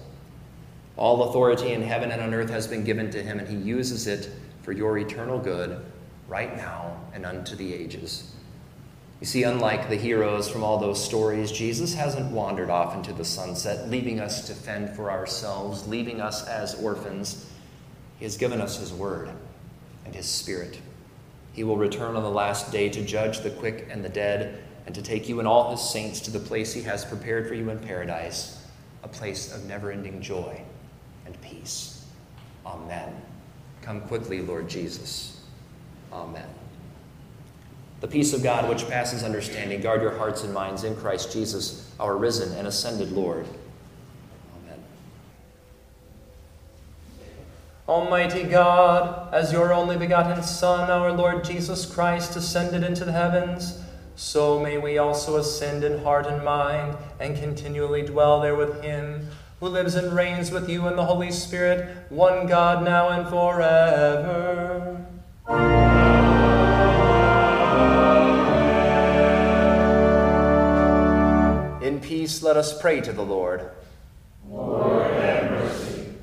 All 0.98 1.30
authority 1.30 1.74
in 1.74 1.84
heaven 1.84 2.10
and 2.10 2.20
on 2.20 2.34
earth 2.34 2.50
has 2.50 2.65
been 2.65 2.84
given 2.84 3.12
to 3.12 3.22
him, 3.22 3.38
and 3.38 3.48
he 3.48 3.56
uses 3.56 4.08
it 4.08 4.32
for 4.63 4.72
your 4.72 4.98
eternal 4.98 5.38
good 5.38 5.80
right 6.28 6.58
now 6.58 7.00
and 7.13 7.24
unto 7.24 7.56
the 7.56 7.72
ages. 7.72 8.34
You 9.20 9.28
see, 9.28 9.43
unlike 9.43 9.89
the 9.89 9.96
heroes 9.96 10.50
from 10.50 10.63
all 10.63 10.80
those 10.80 11.04
stories, 11.04 11.52
Jesus 11.52 11.93
hasn't 11.93 12.32
wandered 12.32 12.72
off 12.72 12.96
into 12.96 13.13
the 13.13 13.26
sunset, 13.26 13.89
leaving 13.89 14.20
us 14.20 14.48
to 14.48 14.54
fend 14.56 14.96
for 14.96 15.12
ourselves, 15.12 15.88
leaving 15.88 16.20
us 16.20 16.48
as 16.48 16.74
orphans. 16.82 17.46
He 18.17 18.25
has 18.25 18.38
given 18.38 18.62
us 18.62 18.80
his 18.80 18.91
word 18.91 19.30
and 20.06 20.15
his 20.15 20.25
spirit. 20.25 20.80
He 21.53 21.63
will 21.63 21.77
return 21.77 22.15
on 22.15 22.23
the 22.23 22.30
last 22.30 22.71
day 22.71 22.89
to 22.89 23.03
judge 23.03 23.39
the 23.39 23.49
quick 23.49 23.88
and 23.89 24.03
the 24.03 24.10
dead, 24.10 24.63
and 24.86 24.95
to 24.95 25.01
take 25.01 25.27
you 25.27 25.39
and 25.39 25.47
all 25.47 25.71
his 25.71 25.82
saints 25.82 26.21
to 26.21 26.32
the 26.32 26.39
place 26.39 26.73
he 26.73 26.82
has 26.84 27.03
prepared 27.03 27.47
for 27.47 27.56
you 27.56 27.69
in 27.69 27.80
paradise, 27.80 28.63
a 29.03 29.08
place 29.08 29.53
of 29.53 29.65
never 29.65 29.91
ending 29.91 30.21
joy 30.21 30.62
and 31.25 31.39
peace. 31.41 32.06
Amen. 32.65 33.21
Come 33.82 34.01
quickly, 34.01 34.41
Lord 34.41 34.69
Jesus. 34.69 35.41
Amen. 36.12 36.47
The 37.99 38.08
peace 38.08 38.34
of 38.34 38.43
God, 38.43 38.69
which 38.69 38.88
passes 38.88 39.23
understanding, 39.23 39.82
guard 39.82 40.01
your 40.01 40.15
hearts 40.15 40.43
and 40.43 40.53
minds 40.53 40.84
in 40.84 40.95
Christ 40.95 41.34
Jesus, 41.34 41.91
our 41.99 42.15
risen 42.15 42.56
and 42.58 42.67
ascended 42.67 43.12
Lord. 43.12 43.45
Amen. 44.63 44.80
Almighty 47.88 48.43
God, 48.43 49.34
as 49.34 49.54
your 49.54 49.73
only 49.73 49.95
begotten 49.95 50.43
Son, 50.43 50.91
our 50.91 51.13
Lord 51.13 51.45
Jesus 51.45 51.86
Christ, 51.86 52.36
ascended 52.36 52.84
into 52.84 53.06
the 53.06 53.13
heavens, 53.13 53.82
so 54.17 54.60
may 54.60 54.78
we 54.78 54.97
also 54.97 55.38
ascend 55.38 55.86
in 55.86 56.04
heart 56.04 56.28
and 56.28 56.43
mind 56.43 56.97
and 57.17 57.38
continually 57.38 58.02
dwell 58.02 58.41
there 58.41 58.56
with 58.56 58.82
him 58.82 59.30
who 59.62 59.69
lives 59.69 59.95
and 59.95 60.13
reigns 60.13 60.52
with 60.52 60.69
you 60.69 60.86
in 60.89 60.97
the 60.97 61.06
Holy 61.06 61.32
Spirit, 61.32 62.12
one 62.12 62.45
God, 62.45 62.84
now 62.84 63.08
and 63.08 63.26
forever. 63.30 65.06
In 71.82 72.02
peace, 72.02 72.43
let 72.43 72.58
us 72.58 72.80
pray 72.82 73.00
to 73.00 73.13
the 73.13 73.23
Lord. 73.23 73.71
Lord, 74.50 74.78
have 74.78 74.86
mercy. 74.86 74.87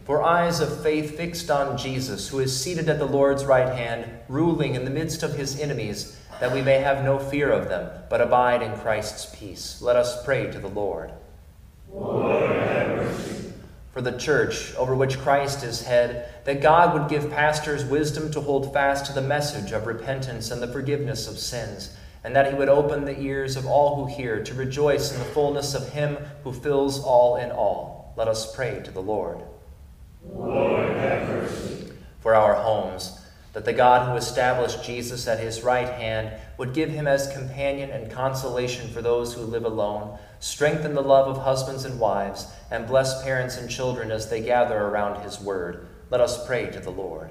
For 0.04 0.22
eyes 0.22 0.60
of 0.60 0.82
faith 0.82 1.16
fixed 1.16 1.50
on 1.50 1.78
Jesus, 1.78 2.28
who 2.28 2.38
is 2.38 2.58
seated 2.58 2.90
at 2.90 2.98
the 2.98 3.06
Lord's 3.06 3.46
right 3.46 3.74
hand, 3.74 4.10
ruling 4.28 4.74
in 4.74 4.84
the 4.84 4.90
midst 4.90 5.22
of 5.22 5.34
his 5.34 5.58
enemies, 5.58 6.18
that 6.40 6.52
we 6.52 6.60
may 6.60 6.78
have 6.78 7.02
no 7.02 7.18
fear 7.18 7.50
of 7.50 7.70
them, 7.70 7.90
but 8.10 8.20
abide 8.20 8.62
in 8.62 8.76
Christ's 8.80 9.34
peace. 9.34 9.80
Let 9.80 9.96
us 9.96 10.22
pray 10.22 10.50
to 10.50 10.58
the 10.58 10.68
Lord. 10.68 11.10
Lord. 11.90 13.08
For 13.92 14.02
the 14.02 14.18
church, 14.18 14.74
over 14.74 14.94
which 14.94 15.20
Christ 15.20 15.62
is 15.62 15.82
head, 15.82 16.28
that 16.44 16.60
God 16.60 16.92
would 16.92 17.08
give 17.08 17.30
pastors 17.30 17.84
wisdom 17.84 18.30
to 18.32 18.40
hold 18.40 18.74
fast 18.74 19.06
to 19.06 19.12
the 19.12 19.22
message 19.22 19.72
of 19.72 19.86
repentance 19.86 20.50
and 20.50 20.60
the 20.60 20.72
forgiveness 20.72 21.26
of 21.26 21.38
sins, 21.38 21.96
and 22.24 22.36
that 22.36 22.52
he 22.52 22.58
would 22.58 22.68
open 22.68 23.04
the 23.04 23.18
ears 23.20 23.56
of 23.56 23.66
all 23.66 23.96
who 23.96 24.14
hear 24.14 24.42
to 24.42 24.52
rejoice 24.52 25.12
in 25.12 25.18
the 25.18 25.24
fullness 25.24 25.74
of 25.74 25.92
him 25.92 26.18
who 26.42 26.52
fills 26.52 27.02
all 27.02 27.36
in 27.36 27.50
all. 27.50 28.12
Let 28.16 28.28
us 28.28 28.54
pray 28.54 28.82
to 28.84 28.90
the 28.90 29.00
Lord. 29.02 29.42
Lord, 30.32 30.96
have 30.96 31.28
mercy. 31.28 31.92
For 32.20 32.34
our 32.34 32.54
homes, 32.54 33.20
that 33.54 33.64
the 33.64 33.72
God 33.72 34.08
who 34.08 34.16
established 34.16 34.84
Jesus 34.84 35.28
at 35.28 35.38
his 35.38 35.62
right 35.62 35.88
hand 35.88 36.32
would 36.58 36.74
give 36.74 36.90
him 36.90 37.06
as 37.06 37.32
companion 37.32 37.90
and 37.90 38.10
consolation 38.10 38.90
for 38.90 39.00
those 39.00 39.34
who 39.34 39.42
live 39.42 39.64
alone, 39.64 40.18
strengthen 40.40 40.94
the 40.94 41.02
love 41.02 41.28
of 41.28 41.44
husbands 41.44 41.84
and 41.84 42.00
wives, 42.00 42.48
and 42.70 42.86
bless 42.86 43.22
parents 43.22 43.56
and 43.56 43.70
children 43.70 44.10
as 44.10 44.28
they 44.28 44.42
gather 44.42 44.76
around 44.76 45.22
his 45.22 45.40
word. 45.40 45.86
Let 46.10 46.20
us 46.20 46.44
pray 46.46 46.66
to 46.70 46.80
the 46.80 46.90
Lord. 46.90 47.30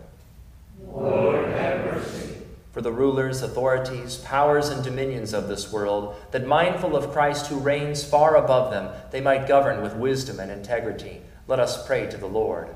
Lord, 0.81 1.45
have 1.49 1.85
mercy. 1.85 2.37
For 2.71 2.81
the 2.81 2.91
rulers, 2.91 3.41
authorities, 3.41 4.17
powers, 4.17 4.69
and 4.69 4.83
dominions 4.83 5.33
of 5.33 5.47
this 5.47 5.71
world, 5.71 6.15
that 6.31 6.47
mindful 6.47 6.95
of 6.95 7.11
Christ 7.11 7.47
who 7.47 7.59
reigns 7.59 8.03
far 8.03 8.35
above 8.35 8.71
them, 8.71 8.89
they 9.11 9.21
might 9.21 9.47
govern 9.47 9.83
with 9.83 9.95
wisdom 9.95 10.39
and 10.39 10.51
integrity. 10.51 11.21
Let 11.47 11.59
us 11.59 11.85
pray 11.85 12.09
to 12.09 12.17
the 12.17 12.27
Lord. 12.27 12.73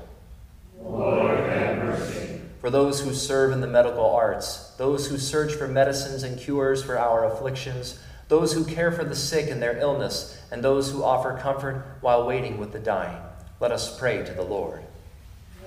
Lord, 0.82 1.38
have 1.38 1.78
mercy. 1.78 2.40
For 2.60 2.70
those 2.70 3.00
who 3.00 3.14
serve 3.14 3.52
in 3.52 3.60
the 3.60 3.66
medical 3.66 4.04
arts, 4.04 4.72
those 4.78 5.08
who 5.08 5.18
search 5.18 5.54
for 5.54 5.68
medicines 5.68 6.22
and 6.22 6.38
cures 6.38 6.82
for 6.82 6.98
our 6.98 7.24
afflictions, 7.24 8.00
those 8.28 8.52
who 8.52 8.64
care 8.64 8.92
for 8.92 9.04
the 9.04 9.16
sick 9.16 9.48
in 9.48 9.60
their 9.60 9.78
illness, 9.78 10.40
and 10.50 10.62
those 10.62 10.90
who 10.90 11.02
offer 11.02 11.38
comfort 11.38 11.84
while 12.00 12.26
waiting 12.26 12.58
with 12.58 12.72
the 12.72 12.78
dying. 12.78 13.20
Let 13.60 13.72
us 13.72 13.98
pray 13.98 14.24
to 14.24 14.32
the 14.32 14.42
Lord. 14.42 14.82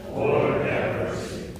Lord, 0.09 0.65
have 0.65 0.95
mercy. 0.95 1.51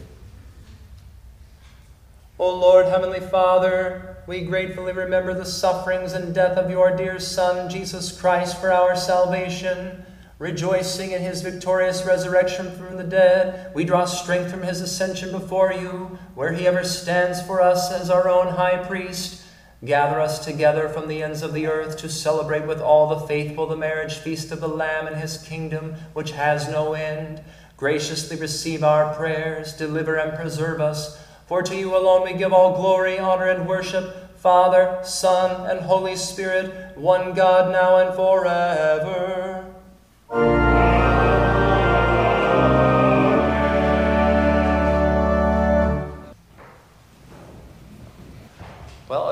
O 2.40 2.56
Lord, 2.56 2.88
Heavenly 2.88 3.20
Father, 3.20 4.18
we 4.28 4.42
gratefully 4.42 4.94
remember 4.94 5.34
the 5.34 5.46
sufferings 5.46 6.14
and 6.14 6.34
death 6.34 6.58
of 6.58 6.72
your 6.72 6.96
dear 6.96 7.20
Son, 7.20 7.70
Jesus 7.70 8.20
Christ, 8.20 8.60
for 8.60 8.72
our 8.72 8.96
salvation. 8.96 10.01
Rejoicing 10.42 11.12
in 11.12 11.22
his 11.22 11.44
victorious 11.44 12.04
resurrection 12.04 12.72
from 12.72 12.98
the 12.98 13.04
dead, 13.04 13.72
we 13.76 13.84
draw 13.84 14.06
strength 14.06 14.50
from 14.50 14.64
his 14.64 14.82
ascension 14.82 15.30
before 15.30 15.72
you, 15.72 16.18
where 16.34 16.54
he 16.54 16.66
ever 16.66 16.84
stands 16.84 17.40
for 17.44 17.62
us 17.62 17.92
as 17.92 18.10
our 18.10 18.28
own 18.28 18.48
high 18.48 18.84
priest. 18.84 19.44
Gather 19.86 20.20
us 20.20 20.44
together 20.44 20.90
from 20.90 21.08
the 21.08 21.22
ends 21.22 21.44
of 21.44 21.54
the 21.54 21.68
earth 21.68 21.96
to 21.98 22.10
celebrate 22.10 22.66
with 22.66 22.82
all 22.82 23.06
the 23.06 23.28
faithful 23.28 23.68
the 23.68 23.76
marriage 23.76 24.16
feast 24.16 24.52
of 24.52 24.62
the 24.62 24.68
Lamb 24.68 25.06
and 25.06 25.18
his 25.18 25.38
kingdom, 25.38 25.94
which 26.14 26.32
has 26.32 26.68
no 26.68 26.94
end. 26.94 27.44
Graciously 27.78 28.36
receive 28.36 28.84
our 28.84 29.14
prayers, 29.14 29.74
deliver 29.74 30.16
and 30.16 30.36
preserve 30.36 30.82
us. 30.82 31.24
For 31.46 31.62
to 31.62 31.76
you 31.76 31.96
alone 31.96 32.24
we 32.24 32.34
give 32.34 32.52
all 32.52 32.76
glory, 32.78 33.20
honor, 33.20 33.46
and 33.46 33.68
worship, 33.68 34.40
Father, 34.40 35.02
Son, 35.04 35.70
and 35.70 35.82
Holy 35.82 36.16
Spirit, 36.16 36.98
one 36.98 37.36
God, 37.36 37.72
now 37.72 37.98
and 37.98 38.16
forever. 38.16 39.61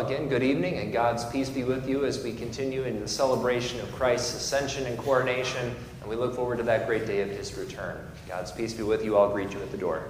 Again, 0.09 0.27
good 0.27 0.41
evening, 0.41 0.79
and 0.79 0.91
God's 0.91 1.23
peace 1.25 1.49
be 1.49 1.63
with 1.63 1.87
you 1.87 2.03
as 2.03 2.23
we 2.23 2.33
continue 2.33 2.81
in 2.81 2.99
the 2.99 3.07
celebration 3.07 3.79
of 3.79 3.91
Christ's 3.91 4.33
ascension 4.37 4.87
and 4.87 4.97
coronation, 4.97 5.75
and 6.01 6.09
we 6.09 6.15
look 6.15 6.35
forward 6.35 6.57
to 6.57 6.63
that 6.63 6.87
great 6.87 7.05
day 7.05 7.21
of 7.21 7.29
his 7.29 7.55
return. 7.55 7.95
God's 8.27 8.51
peace 8.51 8.73
be 8.73 8.81
with 8.81 9.05
you. 9.05 9.15
I'll 9.15 9.29
greet 9.29 9.53
you 9.53 9.59
at 9.59 9.69
the 9.69 9.77
door. 9.77 10.05